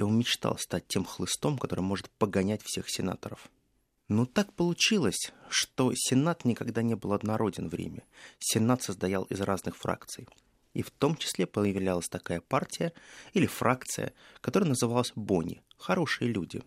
И 0.00 0.02
он 0.02 0.16
мечтал 0.16 0.56
стать 0.56 0.88
тем 0.88 1.04
хлыстом, 1.04 1.58
который 1.58 1.82
может 1.82 2.08
погонять 2.12 2.62
всех 2.64 2.88
сенаторов. 2.88 3.50
Но 4.08 4.24
так 4.24 4.50
получилось, 4.54 5.30
что 5.50 5.92
Сенат 5.94 6.46
никогда 6.46 6.80
не 6.80 6.94
был 6.94 7.12
однороден 7.12 7.68
в 7.68 7.74
Риме. 7.74 8.04
Сенат 8.38 8.82
состоял 8.82 9.24
из 9.24 9.42
разных 9.42 9.76
фракций. 9.76 10.26
И 10.72 10.80
в 10.80 10.90
том 10.90 11.16
числе 11.16 11.46
появлялась 11.46 12.08
такая 12.08 12.40
партия 12.40 12.94
или 13.34 13.44
фракция, 13.44 14.14
которая 14.40 14.70
называлась 14.70 15.12
Бони– 15.14 15.60
«Хорошие 15.76 16.32
люди». 16.32 16.62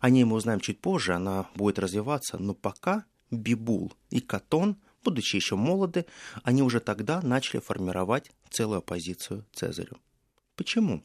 О 0.00 0.10
ней 0.10 0.24
мы 0.24 0.34
узнаем 0.34 0.58
чуть 0.58 0.80
позже, 0.80 1.14
она 1.14 1.48
будет 1.54 1.78
развиваться, 1.78 2.36
но 2.36 2.54
пока 2.54 3.04
Бибул 3.30 3.92
и 4.10 4.20
Катон, 4.20 4.76
будучи 5.04 5.36
еще 5.36 5.54
молоды, 5.54 6.04
они 6.42 6.64
уже 6.64 6.80
тогда 6.80 7.22
начали 7.22 7.60
формировать 7.60 8.32
целую 8.50 8.78
оппозицию 8.78 9.46
Цезарю. 9.52 9.98
Почему? 10.56 11.04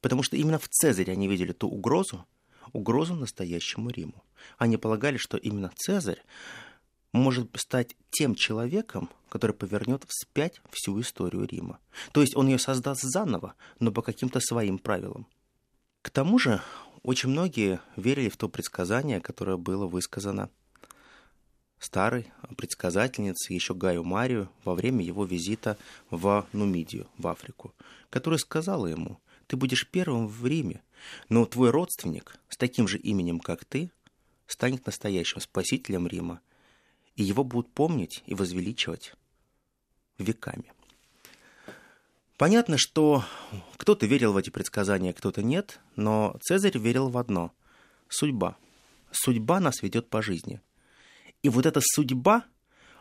Потому 0.00 0.22
что 0.22 0.36
именно 0.36 0.58
в 0.58 0.68
Цезаре 0.68 1.12
они 1.12 1.28
видели 1.28 1.52
ту 1.52 1.68
угрозу, 1.68 2.26
угрозу 2.72 3.14
настоящему 3.14 3.90
Риму. 3.90 4.24
Они 4.58 4.76
полагали, 4.76 5.16
что 5.16 5.36
именно 5.36 5.70
Цезарь 5.76 6.22
может 7.12 7.48
стать 7.56 7.96
тем 8.10 8.34
человеком, 8.34 9.08
который 9.28 9.54
повернет 9.54 10.02
вспять 10.08 10.60
всю 10.70 11.00
историю 11.00 11.46
Рима. 11.46 11.78
То 12.12 12.20
есть 12.20 12.36
он 12.36 12.48
ее 12.48 12.58
создаст 12.58 13.02
заново, 13.02 13.54
но 13.78 13.92
по 13.92 14.02
каким-то 14.02 14.40
своим 14.40 14.78
правилам. 14.78 15.26
К 16.02 16.10
тому 16.10 16.38
же 16.38 16.60
очень 17.02 17.30
многие 17.30 17.80
верили 17.96 18.28
в 18.28 18.36
то 18.36 18.48
предсказание, 18.48 19.20
которое 19.20 19.56
было 19.56 19.86
высказано 19.86 20.50
старой 21.78 22.26
предсказательницей 22.56 23.54
еще 23.54 23.74
Гаю 23.74 24.04
Марию 24.04 24.48
во 24.64 24.74
время 24.74 25.04
его 25.04 25.24
визита 25.24 25.76
в 26.10 26.46
Нумидию, 26.52 27.06
в 27.18 27.28
Африку, 27.28 27.74
которая 28.10 28.38
сказала 28.38 28.86
ему, 28.86 29.20
ты 29.46 29.56
будешь 29.56 29.88
первым 29.88 30.26
в 30.26 30.46
Риме, 30.46 30.82
но 31.28 31.44
твой 31.46 31.70
родственник 31.70 32.38
с 32.48 32.56
таким 32.56 32.88
же 32.88 32.98
именем, 32.98 33.40
как 33.40 33.64
ты, 33.64 33.90
станет 34.46 34.86
настоящим 34.86 35.40
спасителем 35.40 36.06
Рима, 36.06 36.40
и 37.16 37.22
его 37.22 37.44
будут 37.44 37.72
помнить 37.72 38.22
и 38.26 38.34
возвеличивать 38.34 39.14
веками. 40.18 40.72
Понятно, 42.36 42.76
что 42.78 43.24
кто-то 43.76 44.06
верил 44.06 44.32
в 44.32 44.36
эти 44.36 44.50
предсказания, 44.50 45.12
кто-то 45.12 45.42
нет, 45.42 45.80
но 45.94 46.36
Цезарь 46.42 46.78
верил 46.78 47.08
в 47.08 47.16
одно– 47.16 47.52
судьба. 48.08 48.56
Судьба 49.12 49.60
нас 49.60 49.82
ведет 49.82 50.08
по 50.08 50.20
жизни. 50.20 50.60
И 51.42 51.48
вот 51.48 51.66
эта 51.66 51.80
судьба, 51.80 52.44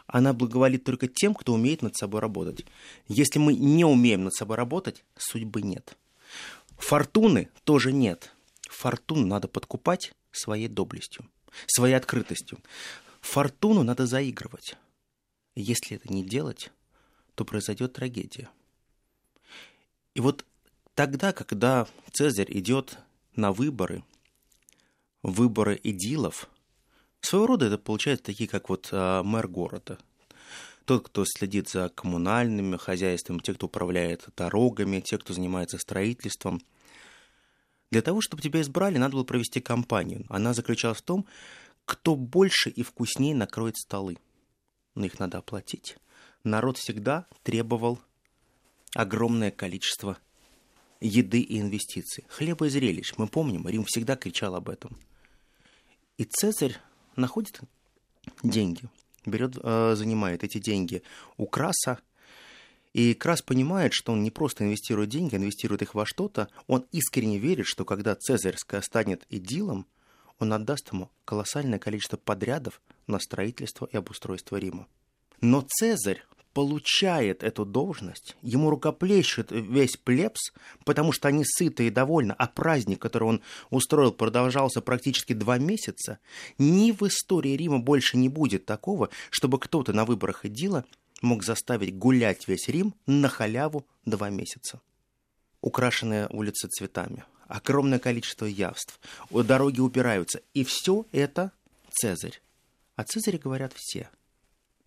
она 0.05 0.33
благоволит 0.33 0.83
только 0.83 1.07
тем, 1.07 1.33
кто 1.33 1.53
умеет 1.53 1.81
над 1.81 1.95
собой 1.95 2.21
работать. 2.21 2.65
Если 3.07 3.39
мы 3.39 3.55
не 3.55 3.85
умеем 3.85 4.23
над 4.23 4.33
собой 4.33 4.57
работать, 4.57 5.03
судьбы 5.17 5.61
нет. 5.63 5.97
Фортуны 6.77 7.49
тоже 7.63 7.91
нет. 7.91 8.31
Фортуну 8.69 9.25
надо 9.25 9.47
подкупать 9.47 10.11
своей 10.31 10.67
доблестью, 10.67 11.29
своей 11.67 11.93
открытостью. 11.93 12.59
Фортуну 13.21 13.83
надо 13.83 14.05
заигрывать. 14.05 14.75
Если 15.55 15.97
это 15.97 16.11
не 16.11 16.23
делать, 16.23 16.71
то 17.35 17.45
произойдет 17.45 17.93
трагедия– 17.93 18.49
и 20.13 20.19
вот 20.19 20.45
тогда, 20.93 21.33
когда 21.33 21.87
Цезарь 22.11 22.51
идет 22.57 22.97
на 23.35 23.51
выборы, 23.51 24.03
выборы 25.23 25.79
идилов, 25.83 26.49
своего 27.21 27.47
рода 27.47 27.65
это 27.65 27.77
получается 27.77 28.25
такие, 28.25 28.47
как 28.47 28.69
вот 28.69 28.89
а, 28.91 29.23
мэр 29.23 29.47
города. 29.47 29.97
Тот, 30.85 31.07
кто 31.07 31.23
следит 31.25 31.69
за 31.69 31.89
коммунальными 31.89 32.77
хозяйствами, 32.77 33.39
те, 33.39 33.53
кто 33.53 33.67
управляет 33.67 34.27
дорогами, 34.35 34.99
те, 34.99 35.17
кто 35.17 35.33
занимается 35.33 35.77
строительством. 35.77 36.61
Для 37.89 38.01
того, 38.01 38.21
чтобы 38.21 38.41
тебя 38.41 38.61
избрали, 38.61 38.97
надо 38.97 39.13
было 39.13 39.23
провести 39.23 39.61
кампанию. 39.61 40.25
Она 40.29 40.53
заключалась 40.53 40.97
в 40.97 41.03
том, 41.03 41.25
кто 41.85 42.15
больше 42.15 42.69
и 42.69 42.83
вкуснее 42.83 43.35
накроет 43.35 43.77
столы. 43.77 44.17
Но 44.95 45.05
их 45.05 45.19
надо 45.19 45.37
оплатить. 45.37 45.97
Народ 46.43 46.77
всегда 46.77 47.27
требовал 47.43 47.99
огромное 48.93 49.51
количество 49.51 50.17
еды 50.99 51.39
и 51.39 51.59
инвестиций. 51.59 52.25
Хлеба 52.29 52.67
и 52.67 52.69
зрелищ. 52.69 53.13
Мы 53.17 53.27
помним, 53.27 53.67
Рим 53.67 53.85
всегда 53.85 54.15
кричал 54.15 54.55
об 54.55 54.69
этом. 54.69 54.97
И 56.17 56.25
Цезарь 56.25 56.77
находит 57.15 57.61
деньги, 58.43 58.89
берет, 59.25 59.57
э, 59.61 59.95
занимает 59.95 60.43
эти 60.43 60.57
деньги 60.59 61.03
у 61.37 61.45
Краса, 61.45 61.99
и 62.93 63.15
Крас 63.15 63.41
понимает, 63.41 63.93
что 63.93 64.11
он 64.11 64.23
не 64.23 64.29
просто 64.29 64.63
инвестирует 64.63 65.09
деньги, 65.09 65.35
инвестирует 65.35 65.81
их 65.81 65.95
во 65.95 66.05
что-то, 66.05 66.47
он 66.67 66.85
искренне 66.91 67.39
верит, 67.39 67.65
что 67.65 67.85
когда 67.85 68.15
Цезарь 68.15 68.55
станет 68.81 69.25
идилом, 69.29 69.87
он 70.39 70.53
отдаст 70.53 70.91
ему 70.93 71.09
колоссальное 71.25 71.79
количество 71.79 72.17
подрядов 72.17 72.81
на 73.07 73.19
строительство 73.19 73.87
и 73.91 73.97
обустройство 73.97 74.57
Рима. 74.57 74.87
Но 75.41 75.65
Цезарь 75.67 76.23
получает 76.53 77.43
эту 77.43 77.65
должность, 77.65 78.37
ему 78.41 78.69
рукоплещет 78.69 79.51
весь 79.51 79.97
плебс, 79.97 80.53
потому 80.85 81.11
что 81.11 81.27
они 81.27 81.43
сыты 81.45 81.87
и 81.87 81.89
довольны, 81.89 82.35
а 82.37 82.47
праздник, 82.47 83.01
который 83.01 83.27
он 83.27 83.41
устроил, 83.71 84.11
продолжался 84.11 84.81
практически 84.81 85.33
два 85.33 85.57
месяца, 85.57 86.19
ни 86.57 86.91
в 86.91 87.01
истории 87.03 87.57
Рима 87.57 87.79
больше 87.79 88.17
не 88.17 88.29
будет 88.29 88.65
такого, 88.65 89.09
чтобы 89.31 89.59
кто-то 89.59 89.93
на 89.93 90.05
выборах 90.05 90.45
Эдила 90.45 90.85
мог 91.21 91.43
заставить 91.43 91.97
гулять 91.97 92.47
весь 92.47 92.67
Рим 92.67 92.93
на 93.07 93.29
халяву 93.29 93.85
два 94.05 94.29
месяца. 94.29 94.79
Украшенные 95.61 96.27
улицы 96.29 96.67
цветами, 96.67 97.23
огромное 97.47 97.99
количество 97.99 98.45
явств, 98.45 98.99
дороги 99.31 99.79
упираются, 99.79 100.41
и 100.53 100.63
все 100.63 101.05
это 101.11 101.51
Цезарь. 101.89 102.41
О 102.95 103.03
Цезаре 103.03 103.37
говорят 103.37 103.73
все. 103.75 104.09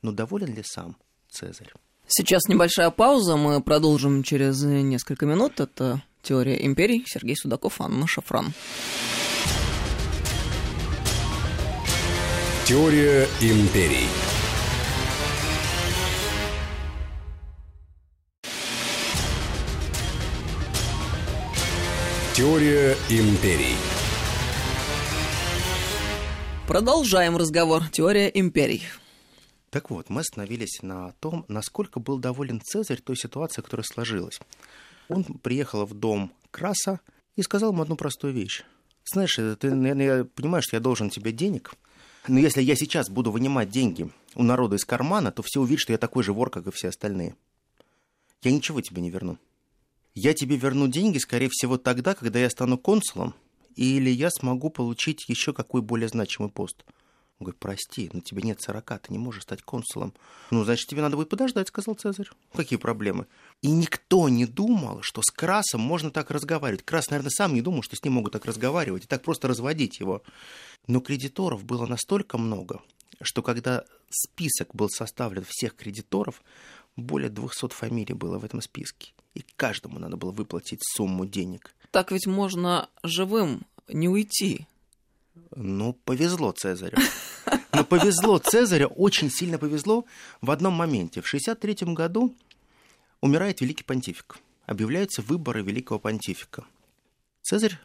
Но 0.02 0.12
доволен 0.12 0.54
ли 0.54 0.62
сам– 0.62 0.96
Цезарь. 1.36 1.70
Сейчас 2.08 2.48
небольшая 2.48 2.90
пауза, 2.90 3.36
мы 3.36 3.60
продолжим 3.60 4.22
через 4.22 4.62
несколько 4.62 5.26
минут. 5.26 5.60
Это 5.60 6.02
«Теория 6.22 6.64
империй». 6.64 7.04
Сергей 7.06 7.36
Судаков, 7.36 7.78
Анна 7.82 8.06
Шафран. 8.06 8.54
Теория 12.64 13.28
империй. 13.42 14.08
Теория 22.34 22.96
империй. 23.10 23.76
Продолжаем 26.66 27.36
разговор. 27.36 27.82
Теория 27.92 28.28
империй. 28.28 28.82
Так 29.70 29.90
вот, 29.90 30.08
мы 30.10 30.20
остановились 30.20 30.82
на 30.82 31.12
том, 31.20 31.44
насколько 31.48 32.00
был 32.00 32.18
доволен 32.18 32.60
Цезарь 32.60 33.00
той 33.00 33.16
ситуации, 33.16 33.62
которая 33.62 33.84
сложилась. 33.84 34.38
Он 35.08 35.24
приехал 35.24 35.84
в 35.84 35.94
дом 35.94 36.32
Краса 36.50 37.00
и 37.34 37.42
сказал 37.42 37.72
ему 37.72 37.82
одну 37.82 37.96
простую 37.96 38.32
вещь. 38.32 38.64
Знаешь, 39.04 39.34
ты, 39.34 39.74
наверное, 39.74 40.24
понимаешь, 40.24 40.64
что 40.64 40.76
я 40.76 40.80
должен 40.80 41.10
тебе 41.10 41.32
денег, 41.32 41.74
но 42.28 42.40
если 42.40 42.60
я 42.60 42.74
сейчас 42.74 43.08
буду 43.08 43.30
вынимать 43.30 43.70
деньги 43.70 44.10
у 44.34 44.42
народа 44.42 44.76
из 44.76 44.84
кармана, 44.84 45.30
то 45.30 45.42
все 45.42 45.60
увидят, 45.60 45.80
что 45.80 45.92
я 45.92 45.98
такой 45.98 46.24
же 46.24 46.32
вор, 46.32 46.50
как 46.50 46.66
и 46.66 46.72
все 46.72 46.88
остальные. 46.88 47.36
Я 48.42 48.50
ничего 48.50 48.80
тебе 48.80 49.00
не 49.00 49.10
верну. 49.10 49.38
Я 50.14 50.34
тебе 50.34 50.56
верну 50.56 50.88
деньги, 50.88 51.18
скорее 51.18 51.48
всего, 51.50 51.78
тогда, 51.78 52.14
когда 52.14 52.38
я 52.38 52.50
стану 52.50 52.78
консулом, 52.78 53.34
или 53.76 54.10
я 54.10 54.30
смогу 54.30 54.70
получить 54.70 55.28
еще 55.28 55.52
какой 55.52 55.82
более 55.82 56.08
значимый 56.08 56.50
пост. 56.50 56.84
Он 57.38 57.44
говорит, 57.44 57.60
прости, 57.60 58.10
но 58.14 58.20
тебе 58.20 58.42
нет 58.42 58.62
сорока, 58.62 58.98
ты 58.98 59.12
не 59.12 59.18
можешь 59.18 59.42
стать 59.42 59.62
консулом. 59.62 60.14
Ну, 60.50 60.64
значит, 60.64 60.88
тебе 60.88 61.02
надо 61.02 61.16
будет 61.16 61.28
подождать, 61.28 61.68
сказал 61.68 61.94
Цезарь. 61.94 62.30
Какие 62.54 62.78
проблемы? 62.78 63.26
И 63.60 63.70
никто 63.70 64.30
не 64.30 64.46
думал, 64.46 65.02
что 65.02 65.20
с 65.20 65.30
Красом 65.30 65.82
можно 65.82 66.10
так 66.10 66.30
разговаривать. 66.30 66.82
Крас, 66.82 67.10
наверное, 67.10 67.30
сам 67.30 67.52
не 67.52 67.60
думал, 67.60 67.82
что 67.82 67.94
с 67.94 68.02
ним 68.02 68.14
могут 68.14 68.32
так 68.32 68.46
разговаривать 68.46 69.04
и 69.04 69.06
так 69.06 69.22
просто 69.22 69.48
разводить 69.48 70.00
его. 70.00 70.22
Но 70.86 71.00
кредиторов 71.00 71.64
было 71.64 71.84
настолько 71.84 72.38
много, 72.38 72.80
что 73.20 73.42
когда 73.42 73.84
список 74.08 74.74
был 74.74 74.88
составлен 74.88 75.44
всех 75.46 75.76
кредиторов, 75.76 76.42
более 76.96 77.28
200 77.28 77.68
фамилий 77.68 78.14
было 78.14 78.38
в 78.38 78.44
этом 78.46 78.62
списке. 78.62 79.12
И 79.34 79.44
каждому 79.56 79.98
надо 79.98 80.16
было 80.16 80.30
выплатить 80.30 80.80
сумму 80.82 81.26
денег. 81.26 81.74
Так 81.90 82.12
ведь 82.12 82.26
можно 82.26 82.88
живым 83.02 83.66
не 83.88 84.08
уйти. 84.08 84.66
Ну, 85.54 85.92
повезло 85.92 86.52
Цезарю. 86.52 86.98
Но 87.72 87.84
повезло 87.84 88.38
Цезарю, 88.38 88.88
очень 88.88 89.30
сильно 89.30 89.58
повезло 89.58 90.04
в 90.40 90.50
одном 90.50 90.74
моменте. 90.74 91.20
В 91.20 91.28
63 91.28 91.92
году 91.94 92.34
умирает 93.20 93.60
великий 93.60 93.84
понтифик. 93.84 94.38
Объявляются 94.66 95.22
выборы 95.22 95.62
великого 95.62 95.98
понтифика. 95.98 96.64
Цезарь, 97.42 97.78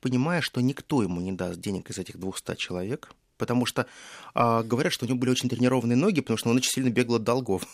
понимая, 0.00 0.40
что 0.40 0.60
никто 0.60 1.02
ему 1.02 1.20
не 1.20 1.32
даст 1.32 1.60
денег 1.60 1.90
из 1.90 1.98
этих 1.98 2.18
200 2.18 2.56
человек, 2.56 3.12
потому 3.38 3.66
что 3.66 3.86
а, 4.34 4.62
говорят, 4.62 4.92
что 4.92 5.04
у 5.04 5.08
него 5.08 5.18
были 5.18 5.30
очень 5.30 5.48
тренированные 5.48 5.96
ноги, 5.96 6.20
потому 6.20 6.36
что 6.36 6.50
он 6.50 6.56
очень 6.56 6.70
сильно 6.70 6.90
бегал 6.90 7.16
от 7.16 7.24
долгов. 7.24 7.66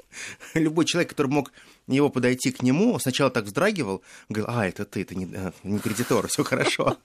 Любой 0.54 0.84
человек, 0.84 1.10
который 1.10 1.28
мог 1.28 1.52
его 1.86 2.10
подойти 2.10 2.50
к 2.50 2.62
нему, 2.62 2.98
сначала 2.98 3.30
так 3.30 3.44
вздрагивал, 3.44 4.02
говорил, 4.28 4.46
а, 4.54 4.66
это 4.66 4.84
ты, 4.84 5.02
это 5.02 5.14
не, 5.14 5.26
э, 5.32 5.52
не 5.62 5.78
кредитор, 5.78 6.26
все 6.28 6.44
хорошо. 6.44 6.98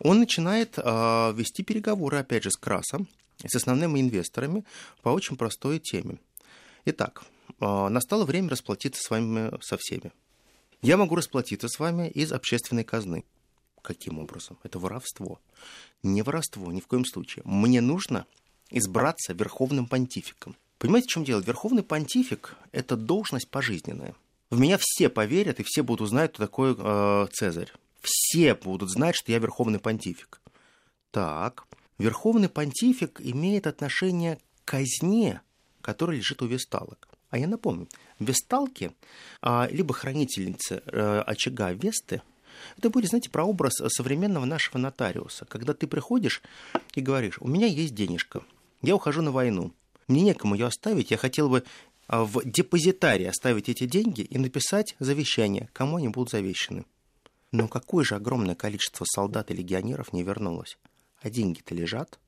Он 0.00 0.18
начинает 0.18 0.74
а, 0.78 1.32
вести 1.32 1.62
переговоры, 1.62 2.18
опять 2.18 2.44
же, 2.44 2.50
с 2.50 2.56
Красом, 2.56 3.08
с 3.44 3.54
основными 3.54 4.00
инвесторами 4.00 4.64
по 5.02 5.10
очень 5.10 5.36
простой 5.36 5.78
теме. 5.78 6.18
Итак, 6.84 7.24
а, 7.60 7.88
настало 7.88 8.24
время 8.24 8.50
расплатиться 8.50 9.02
с 9.02 9.10
вами 9.10 9.50
со 9.62 9.76
всеми. 9.78 10.12
Я 10.82 10.96
могу 10.96 11.16
расплатиться 11.16 11.68
с 11.68 11.78
вами 11.78 12.08
из 12.08 12.32
общественной 12.32 12.84
казны. 12.84 13.24
Каким 13.82 14.18
образом? 14.18 14.58
Это 14.62 14.78
воровство. 14.78 15.40
Не 16.02 16.22
воровство, 16.22 16.70
ни 16.70 16.80
в 16.80 16.86
коем 16.86 17.04
случае. 17.04 17.42
Мне 17.44 17.80
нужно 17.80 18.26
избраться 18.70 19.32
верховным 19.32 19.86
понтификом. 19.86 20.56
Понимаете, 20.78 21.06
в 21.08 21.10
чем 21.10 21.24
дело? 21.24 21.40
Верховный 21.40 21.82
понтифик– 21.82 22.54
это 22.72 22.96
должность 22.96 23.48
пожизненная. 23.48 24.14
В 24.50 24.58
меня 24.60 24.78
все 24.80 25.08
поверят, 25.08 25.58
и 25.58 25.64
все 25.64 25.82
будут 25.82 26.02
узнать, 26.02 26.32
кто 26.32 26.44
такой 26.44 26.74
э, 26.78 27.26
Цезарь. 27.32 27.72
Все 28.00 28.54
будут 28.54 28.90
знать, 28.90 29.16
что 29.16 29.32
я 29.32 29.38
верховный 29.38 29.78
понтифик. 29.78 30.40
Так, 31.10 31.66
верховный 31.98 32.48
понтифик 32.48 33.20
имеет 33.20 33.66
отношение 33.66 34.38
к 34.64 34.70
казне, 34.72 35.40
которая 35.80 36.18
лежит 36.18 36.42
у 36.42 36.46
весталок. 36.46 37.08
А 37.30 37.38
я 37.38 37.46
напомню, 37.46 37.88
весталки, 38.18 38.92
а, 39.42 39.68
либо 39.70 39.92
хранительницы 39.92 40.82
а, 40.86 41.22
очага 41.22 41.72
Весты, 41.72 42.22
это 42.76 42.90
будет, 42.90 43.10
знаете, 43.10 43.30
прообраз 43.30 43.74
современного 43.88 44.44
нашего 44.44 44.78
нотариуса. 44.78 45.44
Когда 45.44 45.74
ты 45.74 45.86
приходишь 45.86 46.42
и 46.94 47.00
говоришь, 47.00 47.38
у 47.40 47.48
меня 47.48 47.66
есть 47.66 47.94
денежка, 47.94 48.42
я 48.82 48.94
ухожу 48.94 49.22
на 49.22 49.30
войну, 49.30 49.72
мне 50.06 50.22
некому 50.22 50.54
ее 50.54 50.66
оставить, 50.66 51.10
я 51.10 51.16
хотел 51.16 51.48
бы 51.50 51.64
а, 52.06 52.24
в 52.24 52.42
депозитарии 52.44 53.26
оставить 53.26 53.68
эти 53.68 53.86
деньги 53.86 54.22
и 54.22 54.38
написать 54.38 54.96
завещание, 54.98 55.68
кому 55.72 55.96
они 55.96 56.08
будут 56.08 56.30
завещаны. 56.30 56.84
Но 57.52 57.68
какое 57.68 58.04
же 58.04 58.14
огромное 58.14 58.54
количество 58.54 59.04
солдат 59.04 59.50
и 59.50 59.54
легионеров 59.54 60.12
не 60.12 60.22
вернулось? 60.22 60.78
А 61.20 61.30
деньги-то 61.30 61.74
лежат. 61.74 62.18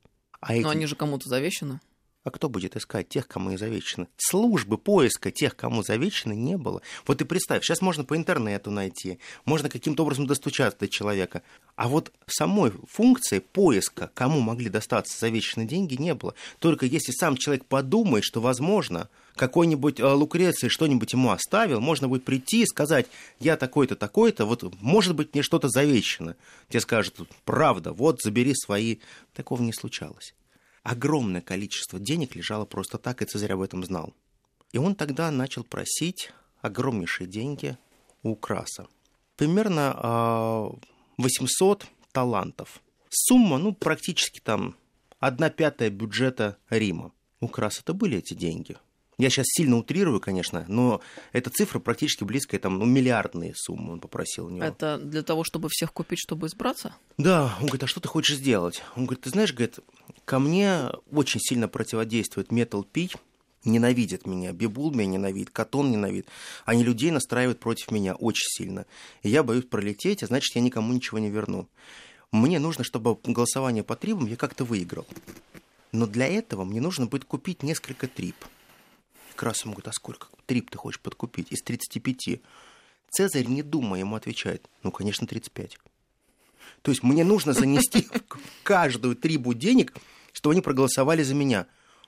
А 0.41 0.55
эти... 0.55 0.63
Но 0.63 0.71
они 0.71 0.87
же 0.87 0.97
кому-то 0.97 1.29
завещаны. 1.29 1.81
А 2.23 2.31
кто 2.31 2.51
будет 2.51 2.77
искать 2.77 3.09
тех, 3.09 3.27
кому 3.27 3.53
и 3.53 3.57
завещаны? 3.57 4.07
Службы 4.19 4.77
поиска 4.77 5.31
тех, 5.31 5.57
кому 5.57 5.83
завещаны, 5.83 6.35
не 6.35 6.59
было. 6.59 6.83
Вот 7.07 7.19
ты 7.19 7.25
представь, 7.25 7.65
сейчас 7.65 7.81
можно 7.81 8.05
по 8.05 8.15
интернету 8.15 8.71
найти, 8.71 9.19
можно 9.47 9.71
каким-то 9.71 10.03
образом 10.03 10.27
достучаться 10.27 10.81
до 10.81 10.89
человека. 10.89 11.43
А 11.77 11.89
вот 11.89 12.13
самой 12.27 12.73
функции 12.89 13.39
поиска, 13.39 14.11
кому 14.13 14.41
могли 14.41 14.69
достаться 14.69 15.19
завещанные 15.19 15.67
деньги, 15.67 15.95
не 15.95 16.15
было. 16.15 16.35
Только 16.59 16.85
если 16.85 17.13
сам 17.13 17.37
человек 17.37 17.65
подумает, 17.65 18.25
что, 18.25 18.43
возможно, 18.43 19.09
какой-нибудь 19.41 20.01
э, 20.01 20.07
Лукреций 20.07 20.69
что-нибудь 20.69 21.15
ему 21.15 21.31
оставил, 21.31 21.81
можно 21.81 22.09
будет 22.09 22.25
прийти 22.25 22.63
и 22.63 22.67
сказать, 22.67 23.07
я 23.39 23.57
такой-то, 23.57 23.97
такой-то, 23.97 24.45
вот, 24.45 24.63
может 24.83 25.17
быть, 25.17 25.33
мне 25.33 25.43
что-то 25.43 25.71
завещано. 25.71 26.37
Тебе 26.69 26.81
скажут, 26.81 27.19
правда, 27.47 27.95
вот, 27.95 28.21
забери 28.21 28.55
свои. 28.55 28.99
Такого 29.35 29.63
не 29.63 29.73
случалось 29.73 30.35
огромное 30.83 31.43
количество 31.43 31.99
денег 31.99 32.35
лежало 32.35 32.65
просто 32.65 32.97
так, 32.97 33.21
и 33.21 33.27
Цезарь 33.27 33.53
об 33.53 33.61
этом 33.61 33.85
знал. 33.85 34.15
И 34.73 34.79
он 34.79 34.95
тогда 34.95 35.31
начал 35.31 35.63
просить 35.63 36.33
огромнейшие 36.63 37.27
деньги 37.27 37.77
у 38.23 38.35
Краса. 38.35 38.87
Примерно 39.37 40.73
800 41.19 41.83
а, 41.83 41.87
талантов. 42.13 42.81
Сумма, 43.11 43.59
ну, 43.59 43.75
практически 43.75 44.41
там 44.41 44.75
одна 45.19 45.51
пятая 45.51 45.91
бюджета 45.91 46.57
Рима. 46.71 47.13
У 47.41 47.49
Краса 47.49 47.81
это 47.83 47.93
были 47.93 48.19
эти 48.19 48.33
деньги– 48.35 48.77
я 49.21 49.31
сейчас 49.31 49.47
сильно 49.49 49.77
утрирую, 49.77 50.21
конечно, 50.21 50.65
но 50.69 51.01
эта 51.33 51.51
цифра 51.51 51.79
практически 51.79 52.25
близкая, 52.25 52.61
там, 52.61 52.79
ну, 52.79 52.85
миллиардные 52.85 53.53
суммы 53.55 53.93
он 53.93 54.01
попросил 54.01 54.47
у 54.47 54.51
него. 54.51 54.65
Это 54.65 54.99
для 54.99 55.23
того, 55.23 55.45
чтобы 55.45 55.69
всех 55.71 55.93
купить, 55.93 56.21
чтобы 56.21 56.47
избраться? 56.47 56.95
Да, 57.19 57.57
он 57.61 57.67
говорит, 57.67 57.85
а 57.85 57.87
что 57.87 58.01
ты 58.01 58.09
хочешь 58.09 58.37
сделать? 58.37 58.83
Он 58.97 59.05
говорит, 59.05 59.25
ты 59.25 59.31
знаешь, 59.31 59.53
говорит, 59.53 59.79
ко 60.25 60.39
мне 60.39 60.91
очень 61.13 61.41
сильно 61.41 61.69
противодействует 61.69 62.49
Metal 62.49 62.85
Пи, 62.91 63.11
ненавидят 63.65 64.27
меня, 64.27 64.53
Бибул 64.53 64.91
меня 64.91 65.07
ненавидит, 65.07 65.51
Катон 65.51 65.91
ненавидит. 65.91 66.27
Они 66.65 66.83
людей 66.83 67.11
настраивают 67.11 67.61
против 67.61 67.91
меня 67.91 68.15
очень 68.15 68.49
сильно. 68.49 68.87
И 69.23 69.29
я 69.29 69.43
боюсь 69.43 69.67
пролететь, 69.67 70.23
а 70.23 70.27
значит, 70.27 70.55
я 70.55 70.63
никому 70.63 70.93
ничего 70.93 71.19
не 71.19 71.31
верну. 71.31 71.69
Мне 72.33 72.59
нужно, 72.59 72.85
чтобы 72.85 73.19
голосование 73.25 73.83
по 73.83 73.97
трибам 73.97 74.27
я 74.27 74.37
как-то 74.37 74.65
выиграл. 74.65 75.07
Но 75.93 76.07
для 76.07 76.27
этого 76.29 76.65
мне 76.65 76.81
нужно 76.81 77.07
будет 77.07 77.25
купить 77.25 77.63
несколько 77.63 78.07
триб– 78.07 78.37
Крас 79.41 79.63
ему 79.63 79.73
говорит, 79.73 79.89
а 79.89 79.93
сколько 79.93 80.27
трип 80.45 80.71
ты 80.71 80.77
хочешь 80.77 81.01
подкупить? 81.01 81.51
Из 81.51 81.63
35. 81.63 82.43
Цезарь, 83.09 83.47
не 83.47 83.63
думая, 83.63 84.01
ему 84.01 84.15
отвечает, 84.15 84.69
ну, 84.83 84.93
конечно, 84.93 85.27
35. 85.27 85.79
То 86.83 86.91
есть 86.91 87.03
мне 87.03 87.25
нужно 87.25 87.55
занести 87.55 88.07
каждую 88.63 89.17
трибу 89.17 89.55
денег, 89.55 89.95
чтобы 90.35 90.53
они 90.53 90.61
проголосовали 90.61 91.23
за 91.23 91.35
меня. 91.35 91.61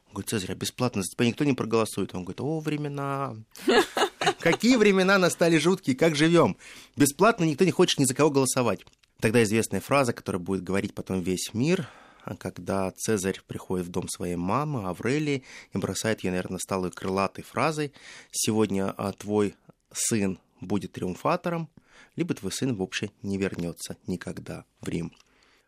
Он 0.08 0.12
говорит, 0.12 0.28
Цезарь, 0.28 0.52
а 0.52 0.54
бесплатно 0.54 1.00
за 1.00 1.08
тебя 1.08 1.24
никто 1.26 1.44
не 1.44 1.54
проголосует. 1.54 2.14
Он 2.14 2.22
говорит, 2.22 2.42
о, 2.42 2.60
времена. 2.60 3.34
Какие 4.40 4.76
времена 4.76 5.16
настали 5.16 5.56
жуткие, 5.56 5.96
как 5.96 6.14
живем. 6.14 6.58
Бесплатно 6.96 7.44
никто 7.44 7.64
не 7.64 7.70
хочет 7.70 7.98
ни 7.98 8.04
за 8.04 8.14
кого 8.14 8.28
голосовать. 8.28 8.84
Тогда 9.20 9.42
известная 9.42 9.80
фраза, 9.80 10.12
которая 10.12 10.42
будет 10.42 10.64
говорить 10.64 10.94
потом 10.94 11.22
весь 11.22 11.54
мир– 11.54 11.88
когда 12.38 12.90
Цезарь 12.92 13.40
приходит 13.46 13.86
в 13.86 13.90
дом 13.90 14.08
своей 14.08 14.36
мамы, 14.36 14.88
Аврелии, 14.88 15.42
и 15.72 15.78
бросает 15.78 16.24
ей, 16.24 16.30
наверное, 16.30 16.58
сталой 16.58 16.90
крылатой 16.90 17.44
фразой 17.44 17.92
«Сегодня 18.30 18.90
а, 18.96 19.12
твой 19.12 19.54
сын 19.92 20.38
будет 20.60 20.92
триумфатором, 20.92 21.68
либо 22.16 22.34
твой 22.34 22.52
сын 22.52 22.74
вообще 22.74 23.10
не 23.22 23.38
вернется 23.38 23.96
никогда 24.06 24.64
в 24.80 24.88
Рим». 24.88 25.12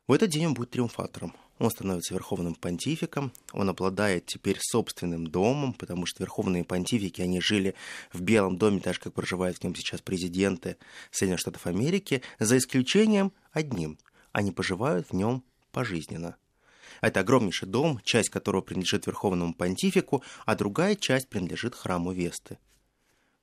В 0.07 0.13
этот 0.13 0.31
день 0.31 0.47
он 0.47 0.55
будет 0.55 0.71
триумфатором. 0.71 1.35
Он 1.59 1.71
становится 1.71 2.15
верховным 2.15 2.55
понтификом, 2.55 3.33
он 3.53 3.69
обладает 3.69 4.27
теперь 4.27 4.59
собственным 4.61 5.27
домом, 5.29 5.73
потому 5.73 6.05
что 6.05 6.23
верховные 6.23 6.65
понтифики, 6.65 7.23
они 7.23 7.41
жили 7.41 7.75
в 8.13 8.21
Белом 8.21 8.59
доме, 8.59 8.81
так 8.81 8.95
же, 8.95 9.01
как 9.01 9.15
проживают 9.15 9.59
в 9.59 9.65
нем 9.65 9.75
сейчас 9.77 10.01
президенты 10.01 10.77
Соединенных 11.13 11.41
Штатов 11.41 11.67
Америки, 11.67 12.23
за 12.41 12.59
исключением 12.59 13.33
одним. 13.53 13.99
Они 14.33 14.51
поживают 14.51 15.11
в 15.11 15.13
нем 15.13 15.45
пожизненно. 15.71 16.37
Это 17.01 17.21
огромнейший 17.21 17.69
дом, 17.69 18.01
часть 18.05 18.31
которого 18.31 18.63
принадлежит 18.63 19.07
Верховному 19.07 19.55
Понтифику, 19.55 20.23
а 20.47 20.55
другая 20.55 20.97
часть 20.97 21.29
принадлежит 21.29 21.75
храму 21.75 22.13
Весты. 22.13 22.59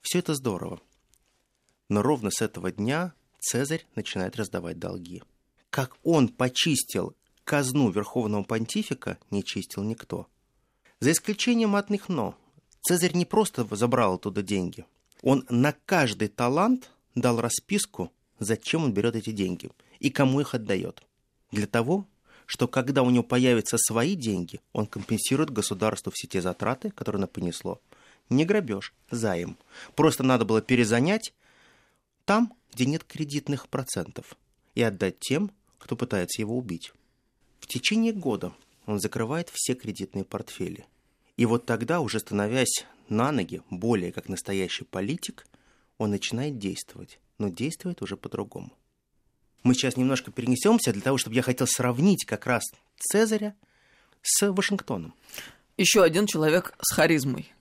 Все 0.01 0.19
это 0.19 0.33
здорово. 0.35 0.81
Но 1.89 2.01
ровно 2.01 2.31
с 2.31 2.41
этого 2.41 2.71
дня 2.71 3.13
Цезарь 3.39 3.85
начинает 3.95 4.35
раздавать 4.35 4.79
долги. 4.79 5.23
Как 5.69 5.97
он 6.03 6.29
почистил 6.29 7.15
казну 7.43 7.89
Верховного 7.89 8.43
Понтифика 8.43 9.17
не 9.29 9.43
чистил 9.43 9.83
никто. 9.83 10.27
За 10.99 11.11
исключением 11.11 11.75
одних 11.75 12.09
«но». 12.09 12.35
Цезарь 12.81 13.13
не 13.13 13.25
просто 13.25 13.67
забрал 13.75 14.15
оттуда 14.15 14.41
деньги. 14.41 14.85
Он 15.21 15.45
на 15.49 15.73
каждый 15.85 16.29
талант 16.29 16.89
дал 17.15 17.41
расписку, 17.41 18.11
зачем 18.39 18.85
он 18.85 18.93
берет 18.93 19.15
эти 19.15 19.31
деньги 19.31 19.69
и 19.99 20.09
кому 20.09 20.39
их 20.41 20.55
отдает. 20.55 21.03
Для 21.51 21.67
того, 21.67 22.07
что 22.51 22.67
когда 22.67 23.01
у 23.01 23.09
него 23.09 23.23
появятся 23.23 23.77
свои 23.77 24.13
деньги, 24.13 24.59
он 24.73 24.85
компенсирует 24.85 25.51
государству 25.51 26.11
все 26.13 26.27
те 26.27 26.41
затраты, 26.41 26.91
которые 26.91 27.19
оно 27.19 27.27
понесло. 27.27 27.79
Не 28.27 28.43
грабеж, 28.43 28.93
займ. 29.09 29.57
Просто 29.95 30.23
надо 30.23 30.43
было 30.43 30.61
перезанять 30.61 31.33
там, 32.25 32.51
где 32.73 32.85
нет 32.85 33.05
кредитных 33.05 33.69
процентов, 33.69 34.35
и 34.75 34.81
отдать 34.81 35.17
тем, 35.21 35.51
кто 35.77 35.95
пытается 35.95 36.41
его 36.41 36.57
убить. 36.57 36.91
В 37.61 37.67
течение 37.67 38.11
года 38.11 38.51
он 38.85 38.99
закрывает 38.99 39.49
все 39.49 39.73
кредитные 39.73 40.25
портфели. 40.25 40.85
И 41.37 41.45
вот 41.45 41.65
тогда, 41.65 42.01
уже 42.01 42.19
становясь 42.19 42.85
на 43.07 43.31
ноги, 43.31 43.61
более 43.69 44.11
как 44.11 44.27
настоящий 44.27 44.83
политик, 44.83 45.47
он 45.97 46.09
начинает 46.09 46.57
действовать, 46.57 47.21
но 47.37 47.47
действует 47.47 48.01
уже 48.01 48.17
по-другому. 48.17 48.73
Мы 49.63 49.73
сейчас 49.73 49.97
немножко 49.97 50.31
перенесемся 50.31 50.91
для 50.91 51.01
того, 51.01 51.17
чтобы 51.17 51.35
я 51.35 51.41
хотел 51.41 51.67
сравнить 51.67 52.25
как 52.25 52.45
раз 52.45 52.63
Цезаря 52.97 53.55
с 54.21 54.51
Вашингтоном. 54.51 55.13
Еще 55.77 56.03
один 56.03 56.25
человек 56.25 56.73
с 56.81 56.93
харизмой. 56.93 57.51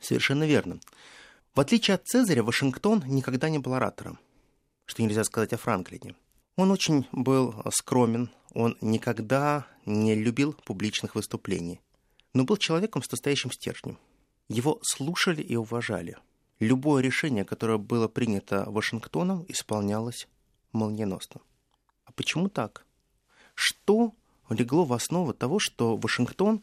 Совершенно 0.00 0.44
верно. 0.44 0.80
В 1.54 1.60
отличие 1.60 1.94
от 1.94 2.06
Цезаря, 2.06 2.42
Вашингтон 2.42 3.02
никогда 3.06 3.48
не 3.48 3.58
был 3.58 3.74
оратором, 3.74 4.18
что 4.84 5.02
нельзя 5.02 5.24
сказать 5.24 5.52
о 5.52 5.56
Франклине. 5.56 6.14
Он 6.56 6.70
очень 6.70 7.06
был 7.12 7.54
скромен, 7.72 8.30
он 8.52 8.76
никогда 8.80 9.66
не 9.84 10.14
любил 10.14 10.52
публичных 10.52 11.14
выступлений, 11.14 11.80
но 12.34 12.44
был 12.44 12.56
человеком 12.56 13.02
с 13.02 13.10
настоящим 13.10 13.52
стержнем. 13.52 13.98
Его 14.48 14.78
слушали 14.82 15.42
и 15.42 15.56
уважали. 15.56 16.16
Любое 16.60 17.02
решение, 17.02 17.44
которое 17.44 17.78
было 17.78 18.08
принято 18.08 18.64
Вашингтоном, 18.66 19.44
исполнялось 19.48 20.28
молниеносно. 20.76 21.40
А 22.04 22.12
почему 22.12 22.48
так? 22.48 22.86
Что 23.54 24.12
легло 24.48 24.84
в 24.84 24.92
основу 24.92 25.32
того, 25.32 25.58
что 25.58 25.96
Вашингтон 25.96 26.62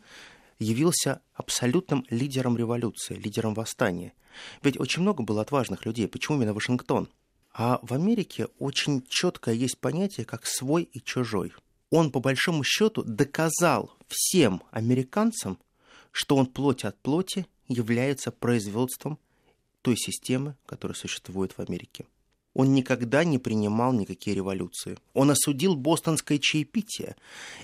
явился 0.60 1.21
абсолютным 1.34 2.06
лидером 2.10 2.58
революции, 2.58 3.15
лидером 3.15 3.54
восстания? 3.54 4.13
Ведь 4.62 4.80
очень 4.80 5.02
много 5.02 5.23
было 5.23 5.41
отважных 5.41 5.86
людей. 5.86 6.08
Почему 6.08 6.38
именно 6.38 6.54
Вашингтон? 6.54 7.10
А 7.54 7.80
в 7.84 7.93
Америке 7.93 8.47
очень 8.58 9.04
четкое 9.08 9.54
есть 9.54 9.78
понятие, 9.78 10.26
как 10.26 10.45
свой 10.47 10.84
и 10.84 10.99
чужой. 11.02 11.54
Он, 11.91 12.12
по 12.12 12.19
большому 12.19 12.63
счету, 12.63 13.04
доказал 13.04 13.95
всем 14.08 14.63
американцам, 14.71 15.60
что 16.12 16.36
он 16.36 16.47
плоть 16.47 16.84
от 16.84 16.99
плоти 16.99 17.45
является 17.67 18.32
производством 18.32 19.19
той 19.84 19.97
системы, 19.97 20.56
которая 20.65 20.95
существует 20.95 21.52
в 21.56 21.60
Америке. 21.60 22.06
Он 22.53 22.73
никогда 22.73 23.23
не 23.23 23.39
принимал 23.39 23.93
никакие 23.93 24.35
революции. 24.35 24.97
Он 25.13 25.31
осудил 25.31 25.75
бостонское 25.75 26.37
чаепитие, 26.37 27.15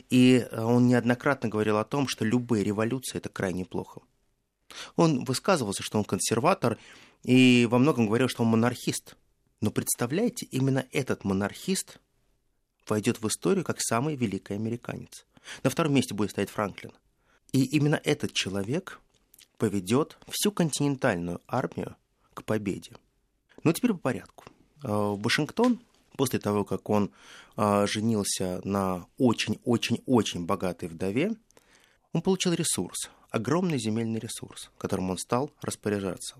и 0.10 0.48
э, 0.50 0.62
он 0.62 0.88
неоднократно 0.88 1.48
говорил 1.48 1.78
о 1.78 1.86
том, 1.86 2.08
что 2.08 2.26
любые 2.26 2.64
революции– 2.64 3.18
это 3.20 3.30
крайне 3.30 3.66
плохо. 3.66 4.02
Он 4.96 5.24
высказывался, 5.26 5.84
что 5.84 5.98
он 5.98 6.06
консерватор, 6.06 6.78
и 7.24 7.68
во 7.70 7.78
многом 7.78 8.08
говорил, 8.08 8.28
что 8.28 8.44
он 8.44 8.50
монархист. 8.50 9.16
Но 9.62 9.72
представляете, 9.72 10.48
именно 10.48 10.86
этот 10.92 11.24
монархист 11.24 12.00
войдет 12.88 13.22
в 13.22 13.28
историю 13.28 13.64
как 13.64 13.82
самый 13.82 14.16
великий 14.16 14.54
американец. 14.54 15.26
На 15.64 15.70
втором 15.70 15.94
месте 15.94 16.14
будет 16.14 16.32
стоять 16.32 16.50
Франклин. 16.50 16.92
И 17.52 17.64
именно 17.64 18.00
этот 18.04 18.34
человек 18.34 19.00
поведет 19.58 20.18
всю 20.30 20.52
континентальную 20.52 21.42
армию 21.48 21.96
к 22.34 22.44
победе. 22.44 22.94
Но 23.64 23.74
теперь 23.74 23.92
по 23.92 24.00
порядку. 24.00 24.46
Э, 24.84 25.16
Вашингтон, 25.18 25.80
после 26.18 26.40
того, 26.40 26.64
как 26.64 26.90
он 26.90 27.12
э, 27.58 27.88
женился 27.88 28.62
на 28.64 29.06
очень-очень-очень 29.18 30.46
богатой 30.46 30.90
вдове, 30.90 31.32
он 32.14 32.22
получил 32.22 32.54
ресурс, 32.54 33.10
огромный 33.30 33.80
земельный 33.80 34.20
ресурс, 34.20 34.72
которым 34.78 35.12
он 35.12 35.18
стал 35.18 35.52
распоряжаться. 35.62 36.36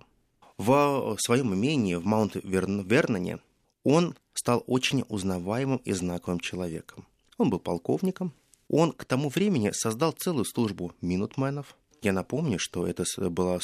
В 0.58 1.16
своем 1.20 1.54
имении 1.54 1.96
в 1.96 2.06
Маунт-Верноне 2.06 3.40
он 3.84 4.16
стал 4.34 4.64
очень 4.68 5.06
узнаваемым 5.08 5.78
и 5.78 5.94
знаковым 5.94 6.40
человеком. 6.40 7.06
Он 7.38 7.50
был 7.50 7.60
полковником. 7.60 8.34
Он 8.70 8.92
к 8.92 9.06
тому 9.06 9.30
времени 9.30 9.72
создал 9.72 10.12
целую 10.12 10.46
службу 10.46 10.94
минутменов. 11.02 11.76
Я 12.02 12.14
напомню, 12.14 12.60
что 12.60 12.86
это 12.86 13.04
была 13.30 13.60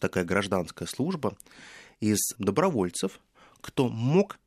такая 0.00 0.24
гражданская 0.24 0.88
служба 0.88 1.36
из 2.00 2.18
добровольцев, 2.38 3.20
кто 3.60 3.88
мог 3.88 4.38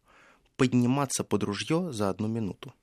подниматься 0.57 1.23
под 1.23 1.43
ружье 1.43 1.91
за 1.91 2.09
одну 2.09 2.27
минуту. 2.27 2.73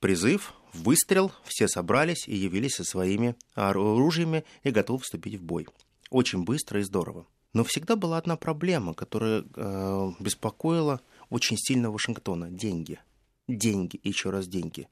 Призыв, 0.00 0.52
выстрел, 0.72 1.32
все 1.44 1.68
собрались 1.68 2.28
и 2.28 2.36
явились 2.36 2.74
со 2.74 2.84
своими 2.84 3.36
оружиями 3.54 4.44
и 4.62 4.70
готовы 4.70 5.00
вступить 5.00 5.36
в 5.36 5.42
бой. 5.42 5.66
Очень 6.10 6.44
быстро 6.44 6.80
и 6.80 6.82
здорово. 6.82 7.26
Но 7.54 7.64
всегда 7.64 7.96
была 7.96 8.18
одна 8.18 8.36
проблема, 8.36 8.94
которая 8.94 9.44
э, 9.54 10.12
беспокоила 10.18 11.00
очень 11.30 11.56
сильно 11.56 11.90
Вашингтона. 11.90 12.50
Деньги. 12.50 12.98
Деньги, 13.48 14.00
еще 14.02 14.30
раз 14.30 14.48
деньги. 14.48 14.88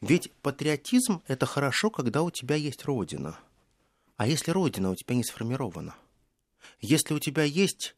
Ведь 0.00 0.30
патриотизм– 0.42 1.22
это 1.28 1.46
хорошо, 1.46 1.90
когда 1.90 2.22
у 2.22 2.30
тебя 2.30 2.56
есть 2.56 2.84
родина. 2.84 3.38
А 4.16 4.26
если 4.26 4.50
родина 4.50 4.90
у 4.90 4.94
тебя 4.94 5.14
не 5.14 5.24
сформирована? 5.24 5.94
Если 6.80 7.14
у 7.14 7.18
тебя 7.18 7.44
есть 7.44 7.94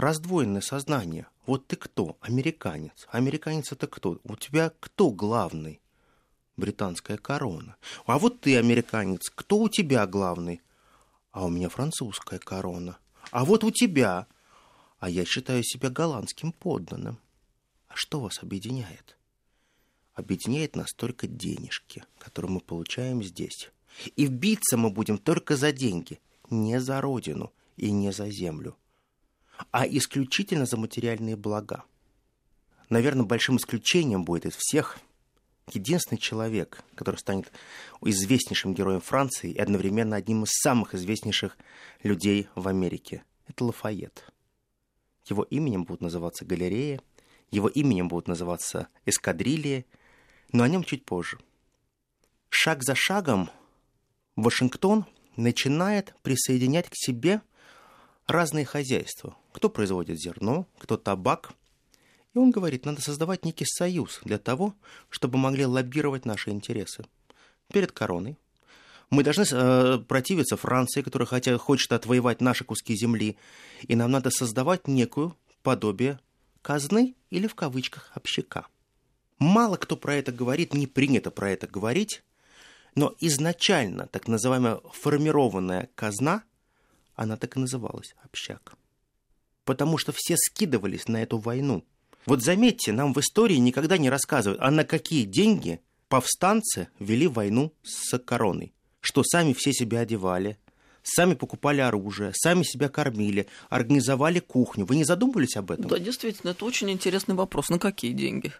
раздвоенное 0.00 0.62
сознание. 0.62 1.26
Вот 1.46 1.66
ты 1.66 1.76
кто? 1.76 2.16
Американец. 2.20 3.06
Американец 3.10 3.72
это 3.72 3.86
кто? 3.86 4.18
У 4.24 4.36
тебя 4.36 4.72
кто 4.80 5.10
главный? 5.10 5.80
Британская 6.56 7.16
корона. 7.16 7.76
А 8.06 8.18
вот 8.18 8.40
ты 8.40 8.56
американец. 8.56 9.30
Кто 9.30 9.58
у 9.58 9.68
тебя 9.68 10.06
главный? 10.06 10.62
А 11.32 11.44
у 11.44 11.48
меня 11.48 11.68
французская 11.68 12.38
корона. 12.38 12.98
А 13.30 13.44
вот 13.44 13.62
у 13.62 13.70
тебя. 13.70 14.26
А 14.98 15.08
я 15.08 15.24
считаю 15.24 15.62
себя 15.62 15.90
голландским 15.90 16.52
подданным. 16.52 17.18
А 17.88 17.94
что 17.94 18.20
вас 18.20 18.42
объединяет? 18.42 19.16
Объединяет 20.14 20.76
нас 20.76 20.92
только 20.92 21.26
денежки, 21.26 22.04
которые 22.18 22.52
мы 22.52 22.60
получаем 22.60 23.22
здесь. 23.22 23.70
И 24.16 24.26
биться 24.26 24.76
мы 24.76 24.90
будем 24.90 25.18
только 25.18 25.56
за 25.56 25.72
деньги, 25.72 26.20
не 26.50 26.80
за 26.80 27.00
родину 27.00 27.52
и 27.76 27.90
не 27.90 28.12
за 28.12 28.30
землю 28.30 28.76
а 29.70 29.86
исключительно 29.86 30.66
за 30.66 30.76
материальные 30.76 31.36
блага. 31.36 31.84
Наверное, 32.88 33.24
большим 33.24 33.56
исключением 33.56 34.24
будет 34.24 34.46
из 34.46 34.56
всех 34.56 34.98
единственный 35.72 36.18
человек, 36.18 36.82
который 36.94 37.16
станет 37.16 37.52
известнейшим 38.02 38.74
героем 38.74 39.00
Франции 39.00 39.52
и 39.52 39.58
одновременно 39.58 40.16
одним 40.16 40.44
из 40.44 40.50
самых 40.50 40.94
известнейших 40.94 41.56
людей 42.02 42.48
в 42.54 42.66
Америке. 42.68 43.22
Это 43.46 43.64
Лафайет. 43.64 44.24
Его 45.28 45.44
именем 45.44 45.84
будут 45.84 46.00
называться 46.00 46.44
галереи, 46.44 47.00
его 47.50 47.68
именем 47.68 48.08
будут 48.08 48.28
называться 48.28 48.88
эскадрильи, 49.06 49.86
но 50.52 50.64
о 50.64 50.68
нем 50.68 50.84
чуть 50.84 51.04
позже. 51.04 51.38
Шаг 52.48 52.82
за 52.82 52.94
шагом 52.94 53.50
Вашингтон 54.36 55.06
начинает 55.36 56.14
присоединять 56.22 56.88
к 56.88 56.94
себе 56.94 57.42
разные 58.32 58.64
хозяйства. 58.64 59.36
Кто 59.52 59.68
производит 59.68 60.18
зерно, 60.18 60.66
кто 60.78 60.96
табак. 60.96 61.52
И 62.34 62.38
он 62.38 62.50
говорит, 62.50 62.86
надо 62.86 63.00
создавать 63.00 63.44
некий 63.44 63.66
союз 63.66 64.20
для 64.24 64.38
того, 64.38 64.74
чтобы 65.08 65.38
могли 65.38 65.66
лоббировать 65.66 66.24
наши 66.24 66.50
интересы. 66.50 67.04
Перед 67.72 67.92
короной 67.92 68.36
мы 69.10 69.24
должны 69.24 69.44
э, 69.50 69.98
противиться 70.06 70.56
Франции, 70.56 71.02
которая 71.02 71.26
хотя, 71.26 71.58
хочет 71.58 71.92
отвоевать 71.92 72.40
наши 72.40 72.64
куски 72.64 72.94
земли, 72.96 73.36
и 73.82 73.96
нам 73.96 74.12
надо 74.12 74.30
создавать 74.30 74.86
некую 74.86 75.36
подобие 75.62 76.20
казны 76.62 77.16
или 77.30 77.48
в 77.48 77.54
кавычках 77.56 78.10
общака. 78.14 78.66
Мало 79.38 79.76
кто 79.76 79.96
про 79.96 80.14
это 80.14 80.30
говорит, 80.30 80.74
не 80.74 80.86
принято 80.86 81.30
про 81.30 81.50
это 81.50 81.66
говорить, 81.66 82.22
но 82.94 83.14
изначально 83.20 84.06
так 84.06 84.28
называемая 84.28 84.80
формированная 84.92 85.88
казна 85.94 86.44
она 87.22 87.36
так 87.36 87.56
и 87.56 87.60
называлась– 87.60 88.14
общак. 88.24 88.74
Потому 89.64 89.98
что 89.98 90.12
все 90.16 90.36
скидывались 90.36 91.06
на 91.06 91.22
эту 91.22 91.36
войну. 91.36 91.84
Вот 92.24 92.42
заметьте, 92.42 92.92
нам 92.92 93.12
в 93.12 93.20
истории 93.20 93.56
никогда 93.56 93.98
не 93.98 94.08
рассказывают, 94.08 94.60
а 94.62 94.70
на 94.70 94.84
какие 94.84 95.24
деньги 95.24 95.80
повстанцы 96.08 96.88
вели 96.98 97.26
войну 97.26 97.74
с 97.82 98.18
короной. 98.18 98.72
Что 99.02 99.22
сами 99.22 99.52
все 99.52 99.72
себя 99.72 100.00
одевали, 100.00 100.58
сами 101.02 101.34
покупали 101.34 101.82
оружие, 101.82 102.32
сами 102.34 102.62
себя 102.62 102.88
кормили, 102.88 103.46
организовали 103.68 104.38
кухню. 104.38 104.86
Вы 104.86 104.96
не 104.96 105.04
задумывались 105.04 105.56
об 105.56 105.70
этом? 105.70 105.88
Да, 105.88 105.98
действительно, 105.98 106.50
это 106.50 106.64
очень 106.64 106.90
интересный 106.90 107.34
вопрос. 107.34 107.68
На 107.68 107.78
какие 107.78 108.12
деньги? 108.12 108.52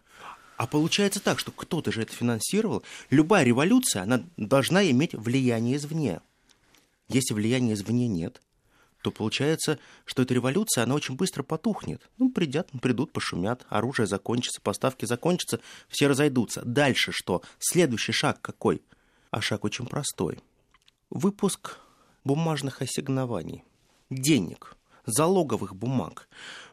А 0.59 0.66
получается 0.66 1.20
так, 1.20 1.38
что 1.38 1.51
кто-то 1.51 1.90
же 1.92 2.03
это 2.03 2.12
финансировал. 2.12 2.83
Любая 3.09 3.44
революция, 3.44 4.03
она 4.03 4.23
должна 4.37 4.88
иметь 4.90 5.14
влияние 5.14 5.77
извне. 5.77 6.20
Если 7.09 7.35
влияния 7.35 7.73
извне 7.73 8.07
нет, 8.07 8.40
то 9.02 9.10
получается, 9.10 9.78
что 10.04 10.22
эта 10.22 10.34
революция, 10.34 10.84
она 10.84 10.94
очень 10.94 11.16
быстро 11.16 11.42
потухнет. 11.42 12.08
Ну, 12.18 12.30
придят, 12.30 12.70
придут, 12.82 13.12
пошумят, 13.12 13.66
оружие 13.68 14.06
закончится, 14.06 14.60
поставки 14.60 15.04
закончатся, 15.04 15.60
все 15.88 16.06
разойдутся. 16.06 16.62
Дальше 16.64 17.12
что? 17.12 17.42
Следующий 17.58 18.12
шаг 18.12 18.40
какой? 18.42 18.82
А 19.30 19.40
шаг 19.40 19.64
очень 19.64 19.86
простой. 19.86 20.38
Выпуск 21.08 21.78
бумажных 22.24 22.82
ассигнований, 22.82 23.64
денег, 24.10 24.76
залоговых 25.06 25.74
бумаг, 25.74 26.28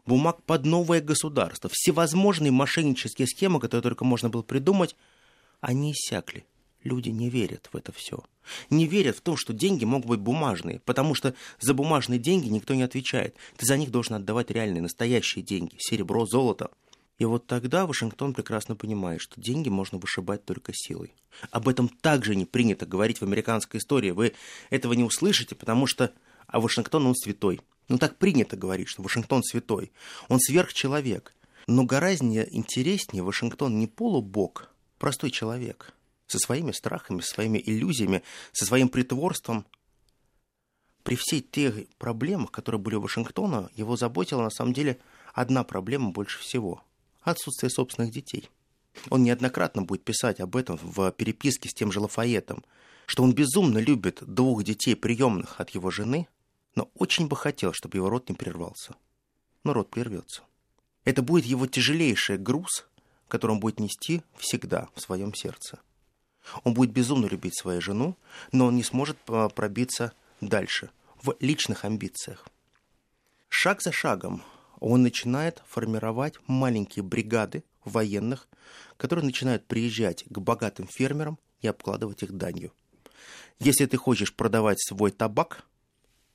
бумаг 0.05 0.43
под 0.43 0.65
новое 0.65 1.01
государство, 1.01 1.69
всевозможные 1.73 2.51
мошеннические 2.51 3.27
схемы, 3.27 3.59
которые 3.59 3.83
только 3.83 4.05
можно 4.05 4.29
было 4.29 4.41
придумать, 4.41 4.95
они 5.61 5.93
иссякли. 5.93 6.45
Люди 6.83 7.09
не 7.09 7.29
верят 7.29 7.69
в 7.71 7.75
это 7.75 7.91
все. 7.91 8.23
Не 8.69 8.87
верят 8.87 9.17
в 9.17 9.21
то, 9.21 9.35
что 9.35 9.53
деньги 9.53 9.83
могут 9.83 10.07
быть 10.07 10.19
бумажные, 10.19 10.79
потому 10.85 11.15
что 11.15 11.33
за 11.59 11.73
бумажные 11.73 12.19
деньги 12.19 12.47
никто 12.47 12.75
не 12.75 12.83
отвечает. 12.83 13.35
Ты 13.57 13.65
за 13.65 13.77
них 13.77 13.91
должен 13.91 14.15
отдавать 14.15 14.51
реальные, 14.51 14.81
настоящие 14.81 15.43
деньги, 15.43 15.75
серебро, 15.79 16.25
золото. 16.25 16.71
И 17.19 17.25
вот 17.25 17.47
тогда 17.47 17.87
Вашингтон 17.87 18.33
прекрасно 18.33 18.75
понимает, 18.75 19.21
что 19.21 19.41
деньги 19.41 19.69
можно 19.69 19.97
вышибать 19.97 20.45
только 20.45 20.71
силой. 20.73 21.13
Об 21.49 21.67
этом 21.67 21.89
также 21.89 22.35
не 22.35 22.45
принято 22.45 22.85
говорить 22.85 23.19
в 23.19 23.23
американской 23.23 23.79
истории. 23.79 24.11
Вы 24.11 24.33
этого 24.69 24.93
не 24.93 25.03
услышите, 25.03 25.55
потому 25.55 25.87
что 25.87 26.13
а 26.47 26.59
Вашингтон, 26.59 27.05
он 27.05 27.15
святой. 27.15 27.61
Ну 27.89 27.97
так 27.97 28.17
принято 28.17 28.55
говорить, 28.55 28.87
что 28.87 29.01
Вашингтон 29.01 29.43
святой. 29.43 29.91
Он 30.29 30.39
сверхчеловек. 30.39 31.33
Но 31.67 31.83
гораздо 31.83 32.43
интереснее 32.43 33.23
Вашингтон 33.23 33.77
не 33.77 33.87
полубог, 33.87 34.71
простой 34.97 35.31
человек. 35.31 35.93
Со 36.27 36.39
своими 36.39 36.71
страхами, 36.71 37.21
со 37.21 37.35
своими 37.35 37.61
иллюзиями, 37.65 38.23
со 38.51 38.65
своим 38.65 38.89
притворством. 38.89 39.65
При 41.03 41.15
всей 41.15 41.41
тех 41.41 41.87
проблемах, 41.97 42.51
которые 42.51 42.79
были 42.79 42.95
у 42.95 43.01
Вашингтона, 43.01 43.69
его 43.75 43.95
заботила 43.95 44.41
на 44.41 44.49
самом 44.49 44.73
деле 44.73 44.99
одна 45.33 45.63
проблема 45.63 46.11
больше 46.11 46.39
всего– 46.39 46.83
отсутствие 47.21 47.69
собственных 47.69 48.11
детей. 48.11 48.49
Он 49.09 49.23
неоднократно 49.23 49.83
будет 49.83 50.03
писать 50.03 50.39
об 50.39 50.55
этом 50.55 50.77
в 50.81 51.11
переписке 51.11 51.69
с 51.69 51.73
тем 51.73 51.91
же 51.91 51.99
Лафаетом, 52.01 52.63
что 53.05 53.23
он 53.23 53.33
безумно 53.33 53.77
любит 53.77 54.21
двух 54.21 54.63
детей 54.63 54.95
приемных 54.95 55.59
от 55.61 55.69
его 55.71 55.91
жены– 55.91 56.27
но 56.77 56.91
очень 56.93 57.27
бы 57.27 57.35
хотел, 57.35 57.73
чтобы 57.73 57.97
его 57.97 58.07
рот 58.07 58.29
не 58.29 58.35
прервался. 58.35 58.95
Но 59.63 59.73
рот 59.73 59.89
прервется. 59.89 60.43
Это 61.05 61.23
будет 61.23 61.43
его 61.43 61.65
тяжелейший 61.65 62.37
груз, 62.37 62.85
который 63.27 63.53
он 63.53 63.59
будет 63.59 63.79
нести 63.79 64.21
всегда 64.37 64.87
в 64.93 65.01
своем 65.01 65.33
сердце. 65.33 65.79
Он 66.63 66.73
будет 66.73 66.91
безумно 66.91 67.25
любить 67.25 67.57
свою 67.57 67.81
жену, 67.81 68.15
но 68.51 68.67
он 68.67 68.75
не 68.75 68.83
сможет 68.83 69.17
а, 69.27 69.49
пробиться 69.49 70.13
дальше, 70.41 70.89
в 71.21 71.36
личных 71.39 71.86
амбициях. 71.86 72.47
Шаг 73.49 73.81
за 73.81 73.91
шагом 73.91 74.43
он 74.79 75.03
начинает 75.03 75.63
формировать 75.67 76.36
маленькие 76.47 77.03
бригады 77.03 77.63
военных, 77.83 78.47
которые 78.97 79.25
начинают 79.25 79.65
приезжать 79.65 80.25
к 80.29 80.39
богатым 80.39 80.88
фермерам 80.88 81.39
и 81.62 81.67
обкладывать 81.67 82.23
их 82.23 82.33
данью. 82.33 82.71
Если 83.60 83.86
ты 83.86 83.97
хочешь 83.97 84.33
продавать 84.33 84.79
свой 84.79 85.12
табак– 85.12 85.63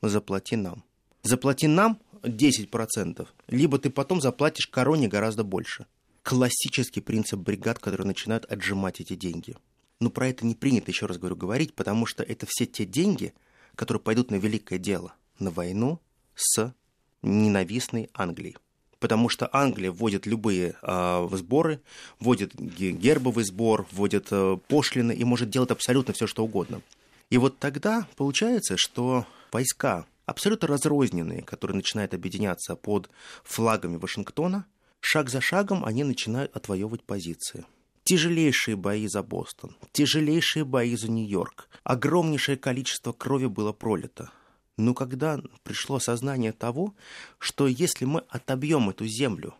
заплати 0.09 0.57
нам. 0.57 0.83
Заплати 1.22 1.68
нам 1.68 1.98
10%, 2.22 3.29
либо 3.48 3.79
ты 3.79 3.90
потом 3.90 4.20
заплатишь 4.20 4.66
короне 4.66 5.09
гораздо 5.09 5.44
больше. 5.44 5.87
Классический 6.22 7.01
принцип 7.01 7.40
бригад, 7.40 7.79
которые 7.79 8.07
начинают 8.07 8.44
отжимать 8.44 9.01
эти 9.01 9.14
деньги. 9.14 9.57
Но 10.03 10.11
про 10.11 10.27
это 10.27 10.45
не 10.45 10.57
принято, 10.57 10.91
еще 10.91 11.07
раз 11.07 11.17
говорю, 11.17 11.37
говорить, 11.37 11.75
потому 11.75 12.07
что 12.07 12.25
это 12.25 12.45
все 12.49 12.67
те 12.67 12.85
деньги, 12.85 13.33
которые 13.77 14.01
пойдут 14.01 14.33
на 14.33 14.35
великое 14.35 14.81
дело, 14.81 15.15
на 15.38 15.53
войну 15.53 16.01
с 16.35 16.75
ненавистной 17.23 18.11
Англией. 18.12 18.57
Потому 18.99 19.29
что 19.29 19.49
Англия 19.53 19.93
вводит 19.93 20.27
любые 20.27 20.75
э, 20.83 21.29
сборы, 21.35 21.81
вводит 22.19 22.53
гербовый 22.57 23.45
сбор, 23.45 23.87
вводит 23.93 24.27
э, 24.33 24.59
пошлины 24.67 25.12
и 25.12 25.23
может 25.23 25.51
делать 25.51 25.71
абсолютно 25.71 26.12
все, 26.15 26.27
что 26.27 26.43
угодно. 26.43 26.83
И 27.31 27.38
вот 27.38 27.61
тогда 27.61 28.09
получается, 28.17 28.75
что 28.77 29.25
войска, 29.53 30.05
абсолютно 30.27 30.67
разрозненные, 30.67 31.43
которые 31.43 31.77
начинают 31.77 32.12
объединяться 32.12 32.75
под 32.75 33.09
флагами 33.45 33.99
Вашингтона, 33.99 34.67
шаг 34.99 35.31
за 35.31 35.41
шагом 35.41 35.85
они 35.85 36.03
начинают 36.03 36.57
отвоевывать 36.57 37.05
позиции. 37.05 37.65
Тяжелейшие 38.05 38.77
бои 38.77 39.07
за 39.07 39.23
Бостон, 39.23 39.77
тяжелейшие 39.93 40.65
бои 40.65 40.97
за 40.97 41.11
Нью-Йорк, 41.11 41.69
огромнейшее 41.85 42.57
количество 42.57 43.12
крови 43.12 43.47
было 43.47 43.73
пролито. 43.73 44.31
Но 44.77 44.93
когда 44.93 45.41
пришло 45.62 45.97
осознание 45.97 46.53
того, 46.53 46.95
что 47.38 47.69
если 47.69 48.05
мы 48.05 48.25
отобьем 48.29 48.91
эту 48.91 49.07
землю, 49.07 49.55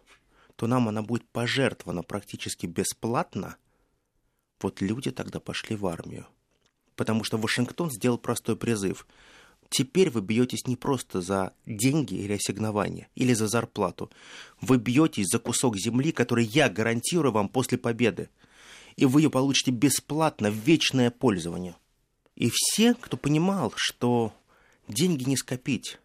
то 0.57 0.66
нам 0.66 0.88
она 0.88 1.02
будет 1.02 1.24
пожертвована 1.28 2.02
практически 2.02 2.66
бесплатно, 2.66 3.57
вот 4.61 4.81
люди 4.81 5.11
тогда 5.11 5.38
пошли 5.38 5.76
в 5.76 5.87
армию. 5.87 6.26
Потому 6.96 7.24
что 7.24 7.38
Вашингтон 7.38 7.90
сделал 7.90 8.18
простой 8.18 8.57
призыв– 8.57 9.07
Теперь 9.72 10.11
вы 10.11 10.20
бьетесь 10.20 10.66
не 10.66 10.76
просто 10.76 11.22
за 11.22 11.54
деньги 11.64 12.12
или 12.12 12.35
ассигнования, 12.35 13.08
или 13.14 13.32
за 13.32 13.48
зарплату. 13.48 14.11
Вы 14.61 14.76
бьетесь 14.76 15.28
за 15.28 15.38
кусок 15.38 15.78
земли, 15.78 16.12
который 16.12 16.44
я 16.44 16.68
гарантирую 16.68 17.32
вам 17.32 17.48
после 17.48 17.78
победы. 17.78 18.28
И 18.96 19.06
вы 19.06 19.22
ее 19.22 19.30
получите 19.30 19.70
бесплатно 19.70 20.50
в 20.50 20.56
вечное 20.56 21.11
пользование. 21.11 21.74
И 22.37 22.50
все, 22.52 22.92
кто 22.92 23.16
понимал, 23.16 23.72
что 23.74 24.35
деньги 24.88 25.24
не 25.24 25.38
скопить, 25.38 25.98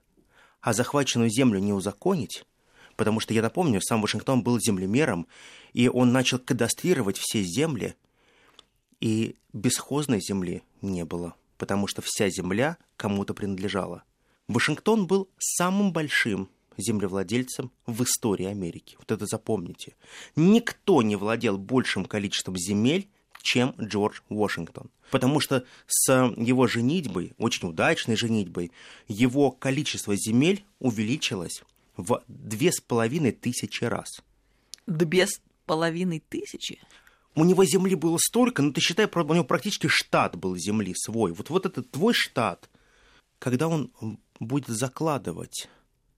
а 0.62 0.72
захваченную 0.72 1.30
землю 1.30 1.60
не 1.60 1.74
узаконить, 1.74 2.46
потому 2.96 3.20
что, 3.20 3.34
я 3.34 3.42
напомню, 3.42 3.82
сам 3.82 4.02
Вашингтон 4.02 4.44
был 4.44 4.62
землемером, 4.62 5.28
и 5.74 5.90
он 5.90 6.14
начал 6.14 6.40
кадастрировать 6.40 7.18
все 7.18 7.44
земли, 7.44 7.96
и 9.02 9.36
бесхозной 9.52 10.22
земли 10.22 10.64
не 10.82 11.04
было 11.04 11.36
потому 11.58 11.88
что 11.88 12.02
вся 12.04 12.30
земля 12.30 12.78
кому-то 12.96 13.34
принадлежала. 13.34 14.04
Вашингтон 14.48 15.08
был 15.08 15.30
самым 15.38 15.92
большим 15.92 16.50
землевладельцем 16.78 17.72
в 17.86 18.04
истории 18.04 18.46
Америки. 18.46 18.96
Вот 19.00 19.12
это 19.12 19.26
запомните. 19.26 19.96
Никто 20.36 21.02
не 21.02 21.16
владел 21.16 21.58
большим 21.58 22.06
количеством 22.06 22.56
земель, 22.56 23.10
чем 23.42 23.74
Джордж 23.80 24.22
Вашингтон. 24.30 24.90
Потому 25.10 25.40
что 25.40 25.66
с 25.88 26.12
его 26.38 26.68
женитьбой, 26.68 27.34
очень 27.38 27.70
удачной 27.70 28.16
женитьбой, 28.16 28.72
его 29.08 29.52
количество 29.52 30.16
земель 30.16 30.66
увеличилось 30.80 31.64
в 31.96 32.24
две 32.28 32.72
с 32.72 32.80
половиной 32.82 33.32
тысячи 33.32 33.84
раз. 33.86 34.22
Две 34.86 35.28
с 35.28 35.42
половиной 35.66 36.20
тысячи? 36.20 36.80
У 37.38 37.46
него 37.46 37.64
земли 37.66 37.94
было 37.94 38.18
столько, 38.20 38.64
но 38.64 38.70
ну, 38.70 38.74
ты 38.74 38.82
считай, 38.82 39.08
у 39.14 39.34
него 39.34 39.44
практически 39.44 39.88
штат 39.88 40.36
был 40.36 40.58
земли 40.58 40.94
свой. 40.96 41.32
Вот, 41.32 41.52
вот 41.52 41.68
этот 41.68 41.92
твой 41.92 42.14
штат, 42.14 42.68
когда 43.38 43.68
он 43.68 43.92
будет 44.40 44.68
закладывать 44.70 45.70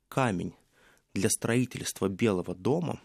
камень 0.08 0.53
для 1.13 1.29
строительства 1.29 2.08
Белого 2.08 2.55
дома, 2.55 3.01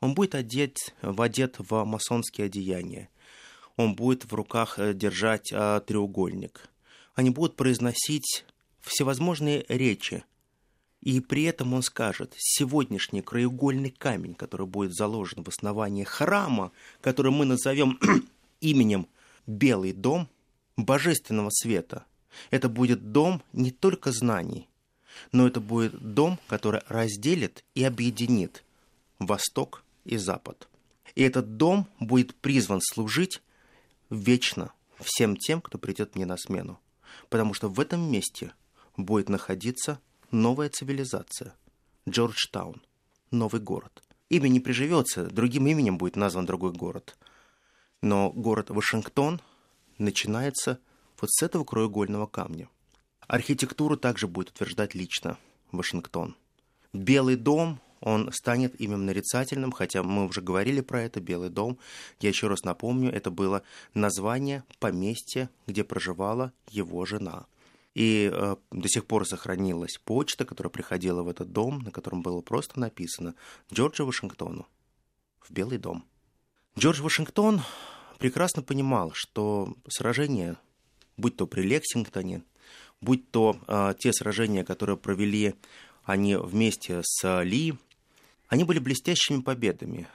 он 0.00 0.14
будет 0.14 0.34
одет, 0.34 0.78
одет 1.02 1.56
в 1.58 1.84
масонские 1.84 2.46
одеяния. 2.46 3.10
Он 3.76 3.94
будет 3.94 4.24
в 4.24 4.32
руках 4.32 4.78
э, 4.78 4.94
держать 4.94 5.52
а, 5.52 5.80
треугольник. 5.80 6.68
Они 7.14 7.30
будут 7.30 7.56
произносить 7.56 8.46
всевозможные 8.80 9.66
речи– 9.68 10.24
и 11.00 11.20
при 11.20 11.44
этом 11.44 11.74
он 11.74 11.82
скажет, 11.82 12.34
сегодняшний 12.36 13.22
краеугольный 13.22 13.90
камень, 13.90 14.34
который 14.34 14.66
будет 14.66 14.94
заложен 14.94 15.44
в 15.44 15.48
основании 15.48 16.04
храма, 16.04 16.72
который 17.00 17.32
мы 17.32 17.44
назовем 17.44 17.98
именем 18.60 19.06
Белый 19.46 19.92
дом 19.92 20.28
божественного 20.76 21.50
света, 21.50 22.04
это 22.50 22.68
будет 22.68 23.12
дом 23.12 23.42
не 23.52 23.70
только 23.70 24.12
знаний, 24.12 24.68
но 25.32 25.46
это 25.46 25.60
будет 25.60 26.14
дом, 26.14 26.38
который 26.48 26.82
разделит 26.88 27.64
и 27.74 27.84
объединит 27.84 28.64
Восток 29.18 29.82
и 30.04 30.16
Запад. 30.16 30.68
И 31.14 31.22
этот 31.22 31.56
дом 31.56 31.86
будет 31.98 32.34
призван 32.34 32.80
служить 32.82 33.42
вечно 34.10 34.72
всем 35.00 35.36
тем, 35.36 35.60
кто 35.60 35.78
придет 35.78 36.14
мне 36.14 36.26
на 36.26 36.36
смену. 36.36 36.78
Потому 37.28 37.54
что 37.54 37.68
в 37.68 37.80
этом 37.80 38.10
месте 38.10 38.52
будет 38.96 39.28
находиться 39.28 40.00
новая 40.30 40.68
цивилизация. 40.68 41.54
Джорджтаун. 42.08 42.82
Новый 43.30 43.60
город. 43.60 44.02
Имя 44.30 44.48
не 44.48 44.60
приживется, 44.60 45.26
другим 45.26 45.66
именем 45.66 45.98
будет 45.98 46.16
назван 46.16 46.46
другой 46.46 46.72
город. 46.72 47.16
Но 48.02 48.30
город 48.30 48.70
Вашингтон 48.70 49.40
начинается 49.98 50.78
вот 51.20 51.30
с 51.30 51.42
этого 51.42 51.64
краеугольного 51.64 52.26
камня. 52.26 52.68
Архитектуру 53.26 53.96
также 53.96 54.26
будет 54.26 54.50
утверждать 54.50 54.94
лично 54.94 55.38
Вашингтон. 55.72 56.36
Белый 56.92 57.36
дом, 57.36 57.80
он 58.00 58.32
станет 58.32 58.80
имем 58.80 59.04
нарицательным, 59.04 59.72
хотя 59.72 60.02
мы 60.02 60.26
уже 60.26 60.40
говорили 60.40 60.80
про 60.80 61.02
это, 61.02 61.20
Белый 61.20 61.50
дом. 61.50 61.78
Я 62.20 62.28
еще 62.28 62.46
раз 62.48 62.62
напомню, 62.62 63.12
это 63.12 63.30
было 63.30 63.62
название 63.92 64.64
поместья, 64.78 65.50
где 65.66 65.84
проживала 65.84 66.52
его 66.70 67.04
жена. 67.04 67.46
И 67.98 68.30
э, 68.32 68.54
до 68.70 68.88
сих 68.88 69.06
пор 69.06 69.26
сохранилась 69.26 69.98
почта, 70.04 70.44
которая 70.44 70.70
приходила 70.70 71.24
в 71.24 71.28
этот 71.28 71.50
дом, 71.50 71.80
на 71.80 71.90
котором 71.90 72.22
было 72.22 72.40
просто 72.40 72.78
написано 72.78 73.34
Джорджа 73.74 74.04
Вашингтону 74.04 74.68
в 75.40 75.50
Белый 75.50 75.78
дом. 75.78 76.04
Джордж 76.78 77.02
Вашингтон 77.02 77.60
прекрасно 78.20 78.62
понимал, 78.62 79.10
что 79.14 79.74
сражение, 79.88 80.58
будь 81.16 81.34
то 81.34 81.48
при 81.48 81.62
Лексингтоне, 81.62 82.44
будь 83.00 83.32
то 83.32 83.58
э, 83.66 83.94
те 83.98 84.12
сражения, 84.12 84.62
которые 84.62 84.96
провели 84.96 85.56
они 86.04 86.36
вместе 86.36 87.00
с 87.02 87.42
Ли, 87.42 87.74
они 88.46 88.62
были 88.62 88.78
блестящими 88.78 89.40
победами, 89.40 90.06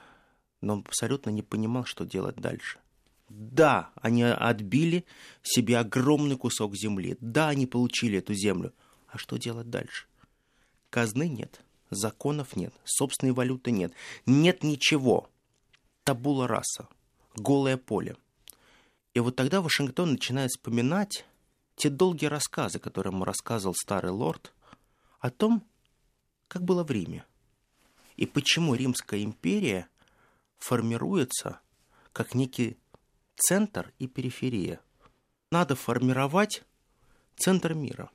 но 0.62 0.72
он 0.72 0.84
абсолютно 0.86 1.28
не 1.28 1.42
понимал, 1.42 1.84
что 1.84 2.06
делать 2.06 2.36
дальше. 2.36 2.78
Да, 3.36 3.90
они 3.96 4.22
отбили 4.22 5.04
себе 5.42 5.78
огромный 5.78 6.36
кусок 6.36 6.76
земли. 6.76 7.16
Да, 7.20 7.48
они 7.48 7.66
получили 7.66 8.18
эту 8.18 8.32
землю. 8.32 8.72
А 9.08 9.18
что 9.18 9.38
делать 9.38 9.70
дальше? 9.70 10.06
Казны 10.88 11.28
нет, 11.28 11.60
законов 11.90 12.54
нет, 12.54 12.72
собственной 12.84 13.32
валюты 13.32 13.72
нет. 13.72 13.92
Нет 14.24 14.62
ничего. 14.62 15.28
Табула 16.04 16.46
раса, 16.46 16.86
голое 17.34 17.76
поле. 17.76 18.16
И 19.14 19.20
вот 19.20 19.34
тогда 19.34 19.60
Вашингтон 19.60 20.12
начинает 20.12 20.52
вспоминать 20.52 21.24
те 21.74 21.90
долгие 21.90 22.26
рассказы, 22.26 22.78
которые 22.78 23.12
ему 23.12 23.24
рассказывал 23.24 23.74
старый 23.74 24.12
лорд, 24.12 24.52
о 25.18 25.30
том, 25.30 25.64
как 26.46 26.62
было 26.62 26.84
в 26.84 26.90
Риме. 26.92 27.24
И 28.16 28.26
почему 28.26 28.76
Римская 28.76 29.24
империя 29.24 29.88
формируется 30.58 31.58
как 32.12 32.36
некий 32.36 32.78
центр 33.36 33.92
и 33.98 34.06
периферия. 34.06 34.80
Надо 35.50 35.76
формировать 35.76 36.62
центр 37.36 37.74
мира. 37.74 38.10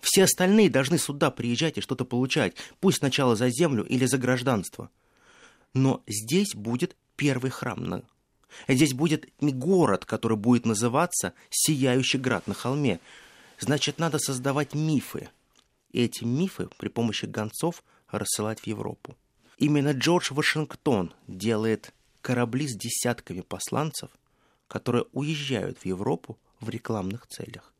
Все 0.00 0.24
остальные 0.24 0.70
должны 0.70 0.98
сюда 0.98 1.30
приезжать 1.30 1.78
и 1.78 1.80
что-то 1.80 2.04
получать, 2.04 2.56
пусть 2.80 2.98
сначала 2.98 3.36
за 3.36 3.48
землю 3.50 3.84
или 3.84 4.06
за 4.06 4.18
гражданство. 4.18 4.90
Но 5.74 6.02
здесь 6.06 6.54
будет 6.54 6.96
первый 7.16 7.50
храм. 7.50 8.04
Здесь 8.68 8.92
будет 8.92 9.28
город, 9.40 10.04
который 10.04 10.36
будет 10.36 10.66
называться 10.66 11.34
«Сияющий 11.50 12.18
град 12.18 12.46
на 12.46 12.54
холме». 12.54 13.00
Значит, 13.58 13.98
надо 13.98 14.18
создавать 14.18 14.74
мифы. 14.74 15.30
И 15.90 16.02
эти 16.02 16.24
мифы 16.24 16.68
при 16.78 16.88
помощи 16.88 17.26
гонцов 17.26 17.82
рассылать 18.10 18.60
в 18.60 18.66
Европу. 18.66 19.16
Именно 19.56 19.92
Джордж 19.92 20.32
Вашингтон 20.32 21.14
делает 21.28 21.94
корабли 22.20 22.66
с 22.66 22.76
десятками 22.76 23.40
посланцев, 23.40 24.10
которые 24.72 25.04
уезжают 25.12 25.76
в 25.76 25.84
Европу 25.84 26.38
в 26.60 26.70
рекламных 26.70 27.26
целях, 27.26 27.74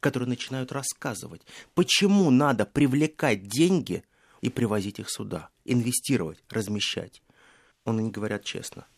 которые 0.00 0.28
начинают 0.28 0.72
рассказывать, 0.72 1.42
почему 1.76 2.28
надо 2.32 2.66
привлекать 2.66 3.46
деньги 3.46 4.02
и 4.40 4.50
привозить 4.50 4.98
их 4.98 5.08
сюда, 5.08 5.48
инвестировать, 5.64 6.42
размещать. 6.50 7.22
Он 7.84 8.00
они 8.00 8.10
говорят 8.10 8.42
честно. 8.42 8.88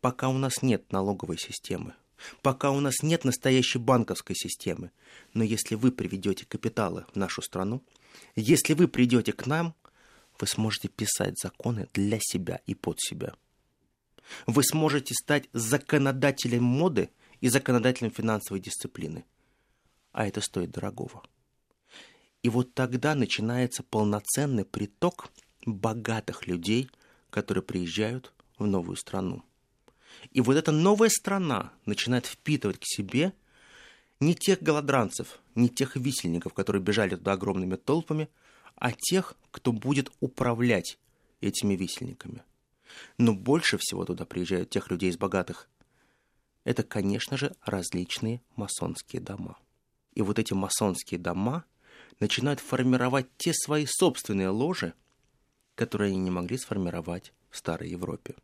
Пока 0.00 0.28
у 0.28 0.36
нас 0.36 0.62
нет 0.62 0.90
налоговой 0.90 1.38
системы, 1.38 1.94
пока 2.42 2.72
у 2.72 2.80
нас 2.80 3.04
нет 3.04 3.24
настоящей 3.24 3.78
банковской 3.78 4.34
системы, 4.34 4.90
но 5.32 5.44
если 5.44 5.76
вы 5.76 5.92
приведете 5.92 6.44
капиталы 6.44 7.04
в 7.12 7.16
нашу 7.16 7.40
страну, 7.40 7.84
если 8.34 8.74
вы 8.74 8.88
придете 8.88 9.32
к 9.32 9.46
нам, 9.46 9.76
вы 10.40 10.48
сможете 10.48 10.88
писать 10.88 11.38
законы 11.38 11.86
для 11.94 12.18
себя 12.20 12.62
и 12.66 12.74
под 12.74 12.98
себя– 12.98 13.36
вы 14.46 14.62
сможете 14.64 15.14
стать 15.14 15.48
законодателем 15.52 16.64
моды 16.64 17.10
и 17.40 17.48
законодателем 17.48 18.10
финансовой 18.10 18.60
дисциплины. 18.60 19.24
А 20.12 20.26
это 20.26 20.40
стоит 20.40 20.70
дорогого. 20.70 21.22
И 22.42 22.48
вот 22.48 22.74
тогда 22.74 23.14
начинается 23.14 23.82
полноценный 23.82 24.64
приток 24.64 25.30
богатых 25.66 26.46
людей, 26.46 26.90
которые 27.30 27.62
приезжают 27.62 28.32
в 28.58 28.66
новую 28.66 28.96
страну. 28.96 29.42
И 30.30 30.40
вот 30.40 30.56
эта 30.56 30.70
новая 30.70 31.08
страна 31.08 31.72
начинает 31.86 32.26
впитывать 32.26 32.78
к 32.78 32.84
себе 32.84 33.32
не 34.20 34.34
тех 34.34 34.62
голодранцев, 34.62 35.40
не 35.54 35.68
тех 35.68 35.96
висельников, 35.96 36.54
которые 36.54 36.82
бежали 36.82 37.16
туда 37.16 37.32
огромными 37.32 37.76
толпами, 37.76 38.28
а 38.76 38.92
тех, 38.92 39.34
кто 39.50 39.72
будет 39.72 40.12
управлять 40.20 40.98
этими 41.40 41.74
висельниками– 41.74 42.42
но 43.18 43.34
больше 43.34 43.78
всего 43.78 44.04
туда 44.04 44.24
приезжают 44.24 44.70
тех 44.70 44.90
людей 44.90 45.10
из 45.10 45.16
богатых. 45.16 45.68
Это, 46.64 46.82
конечно 46.82 47.36
же, 47.36 47.54
различные 47.62 48.40
масонские 48.56 49.20
дома. 49.20 49.58
И 50.14 50.22
вот 50.22 50.38
эти 50.38 50.52
масонские 50.52 51.20
дома 51.20 51.64
начинают 52.20 52.60
формировать 52.60 53.26
те 53.36 53.52
свои 53.52 53.86
собственные 53.86 54.48
ложи, 54.48 54.94
которые 55.74 56.10
они 56.10 56.18
не 56.18 56.30
могли 56.30 56.56
сформировать 56.56 57.32
в 57.50 57.56
Старой 57.56 57.90
Европе. 57.90 58.34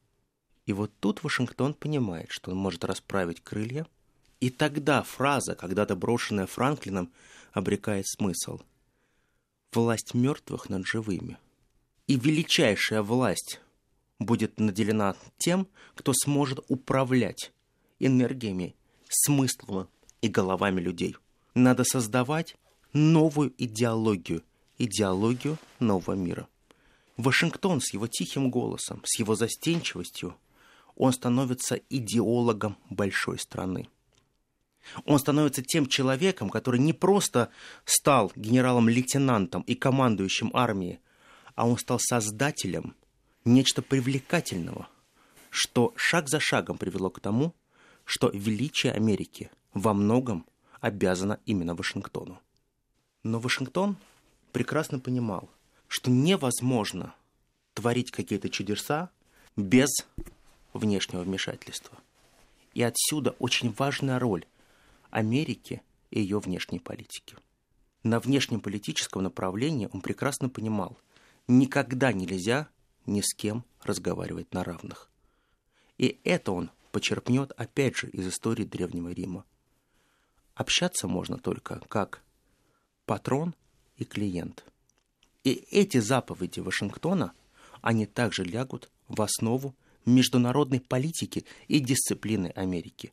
И 0.66 0.72
вот 0.72 0.92
тут 1.00 1.22
Вашингтон 1.22 1.74
понимает, 1.74 2.30
что 2.30 2.50
он 2.50 2.58
может 2.58 2.84
расправить 2.84 3.42
крылья, 3.42 3.86
и 4.40 4.50
тогда 4.50 5.02
фраза, 5.02 5.54
когда-то 5.54 5.96
брошенная 5.96 6.46
Франклином, 6.46 7.12
обрекает 7.52 8.06
смысл. 8.06 8.60
Власть 9.72 10.14
мертвых 10.14 10.68
над 10.68 10.86
живыми. 10.86 11.38
И 12.06 12.16
величайшая 12.16 13.02
власть 13.02 13.60
будет 14.20 14.60
наделена 14.60 15.16
тем, 15.38 15.66
кто 15.96 16.12
сможет 16.12 16.60
управлять 16.68 17.52
энергиями, 17.98 18.76
смыслом 19.08 19.88
и 20.22 20.28
головами 20.28 20.80
людей. 20.80 21.16
Надо 21.54 21.82
создавать 21.82 22.56
новую 22.92 23.52
идеологию, 23.58 24.44
идеологию 24.78 25.58
нового 25.80 26.14
мира. 26.14 26.46
Вашингтон 27.16 27.80
с 27.80 27.92
его 27.92 28.06
тихим 28.06 28.50
голосом, 28.50 29.02
с 29.04 29.18
его 29.18 29.34
застенчивостью, 29.34 30.36
он 30.96 31.12
становится 31.12 31.76
идеологом 31.88 32.76
большой 32.88 33.38
страны. 33.38 33.88
Он 35.04 35.18
становится 35.18 35.62
тем 35.62 35.86
человеком, 35.86 36.50
который 36.50 36.80
не 36.80 36.92
просто 36.92 37.50
стал 37.84 38.32
генералом-лейтенантом 38.36 39.62
и 39.62 39.74
командующим 39.74 40.50
армией, 40.54 41.00
а 41.54 41.66
он 41.66 41.78
стал 41.78 41.98
создателем 42.00 42.94
нечто 43.44 43.82
привлекательного, 43.82 44.88
что 45.50 45.92
шаг 45.96 46.28
за 46.28 46.40
шагом 46.40 46.78
привело 46.78 47.10
к 47.10 47.20
тому, 47.20 47.54
что 48.04 48.30
величие 48.30 48.92
Америки 48.92 49.50
во 49.74 49.94
многом 49.94 50.46
обязано 50.80 51.38
именно 51.46 51.74
Вашингтону. 51.74 52.40
Но 53.22 53.38
Вашингтон 53.38 53.96
прекрасно 54.52 54.98
понимал, 54.98 55.48
что 55.88 56.10
невозможно 56.10 57.14
творить 57.74 58.10
какие-то 58.10 58.48
чудеса 58.48 59.10
без 59.56 59.90
внешнего 60.72 61.22
вмешательства. 61.22 61.98
И 62.74 62.82
отсюда 62.82 63.30
очень 63.38 63.74
важная 63.76 64.18
роль 64.18 64.46
Америки 65.10 65.82
и 66.10 66.20
ее 66.20 66.38
внешней 66.38 66.78
политики. 66.78 67.36
На 68.02 68.20
внешнеполитическом 68.20 69.22
направлении 69.22 69.88
он 69.92 70.00
прекрасно 70.00 70.48
понимал, 70.48 70.96
никогда 71.48 72.12
нельзя 72.12 72.68
ни 73.06 73.20
с 73.20 73.34
кем 73.34 73.64
разговаривать 73.82 74.52
на 74.52 74.64
равных. 74.64 75.08
И 75.98 76.20
это 76.24 76.52
он 76.52 76.70
почерпнет 76.92 77.52
опять 77.52 77.96
же 77.96 78.08
из 78.08 78.26
истории 78.28 78.64
Древнего 78.64 79.10
Рима. 79.10 79.44
Общаться 80.54 81.08
можно 81.08 81.38
только 81.38 81.80
как 81.88 82.22
патрон 83.06 83.54
и 83.96 84.04
клиент. 84.04 84.64
И 85.44 85.52
эти 85.70 85.98
заповеди 85.98 86.60
Вашингтона, 86.60 87.32
они 87.80 88.06
также 88.06 88.44
лягут 88.44 88.90
в 89.08 89.22
основу 89.22 89.74
международной 90.04 90.80
политики 90.80 91.46
и 91.68 91.80
дисциплины 91.80 92.52
Америки. 92.54 93.12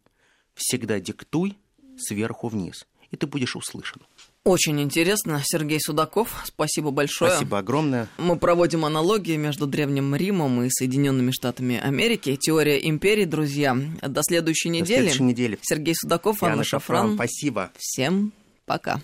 Всегда 0.53 0.99
диктуй 0.99 1.57
сверху 1.97 2.47
вниз, 2.47 2.87
и 3.11 3.17
ты 3.17 3.27
будешь 3.27 3.55
услышан. 3.55 4.01
Очень 4.47 4.79
интересно. 4.79 5.41
Сергей 5.43 5.77
Судаков, 5.81 6.29
спасибо 6.45 6.91
большое. 6.91 7.31
Спасибо 7.31 7.57
огромное. 7.57 8.07
Мы 8.17 8.37
проводим 8.37 8.85
аналогии 8.85 9.35
между 9.35 9.67
Древним 9.67 10.15
Римом 10.15 10.63
и 10.63 10.69
Соединенными 10.69 11.31
Штатами 11.31 11.77
Америки. 11.77 12.37
Теория 12.37 12.77
империи, 12.87 13.25
друзья. 13.25 13.77
До 14.01 14.21
следующей 14.23 14.69
недели. 14.69 14.85
До 14.87 15.01
следующей 15.01 15.23
недели. 15.23 15.59
Сергей 15.61 15.95
Судаков, 15.95 16.41
Анна. 16.43 16.63
Шафран. 16.63 17.15
Спасибо. 17.15 17.71
Всем 17.77 18.31
пока. 18.65 19.01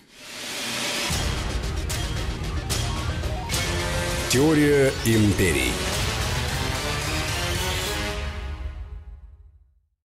Теория 4.29 4.93
империй. 5.05 5.73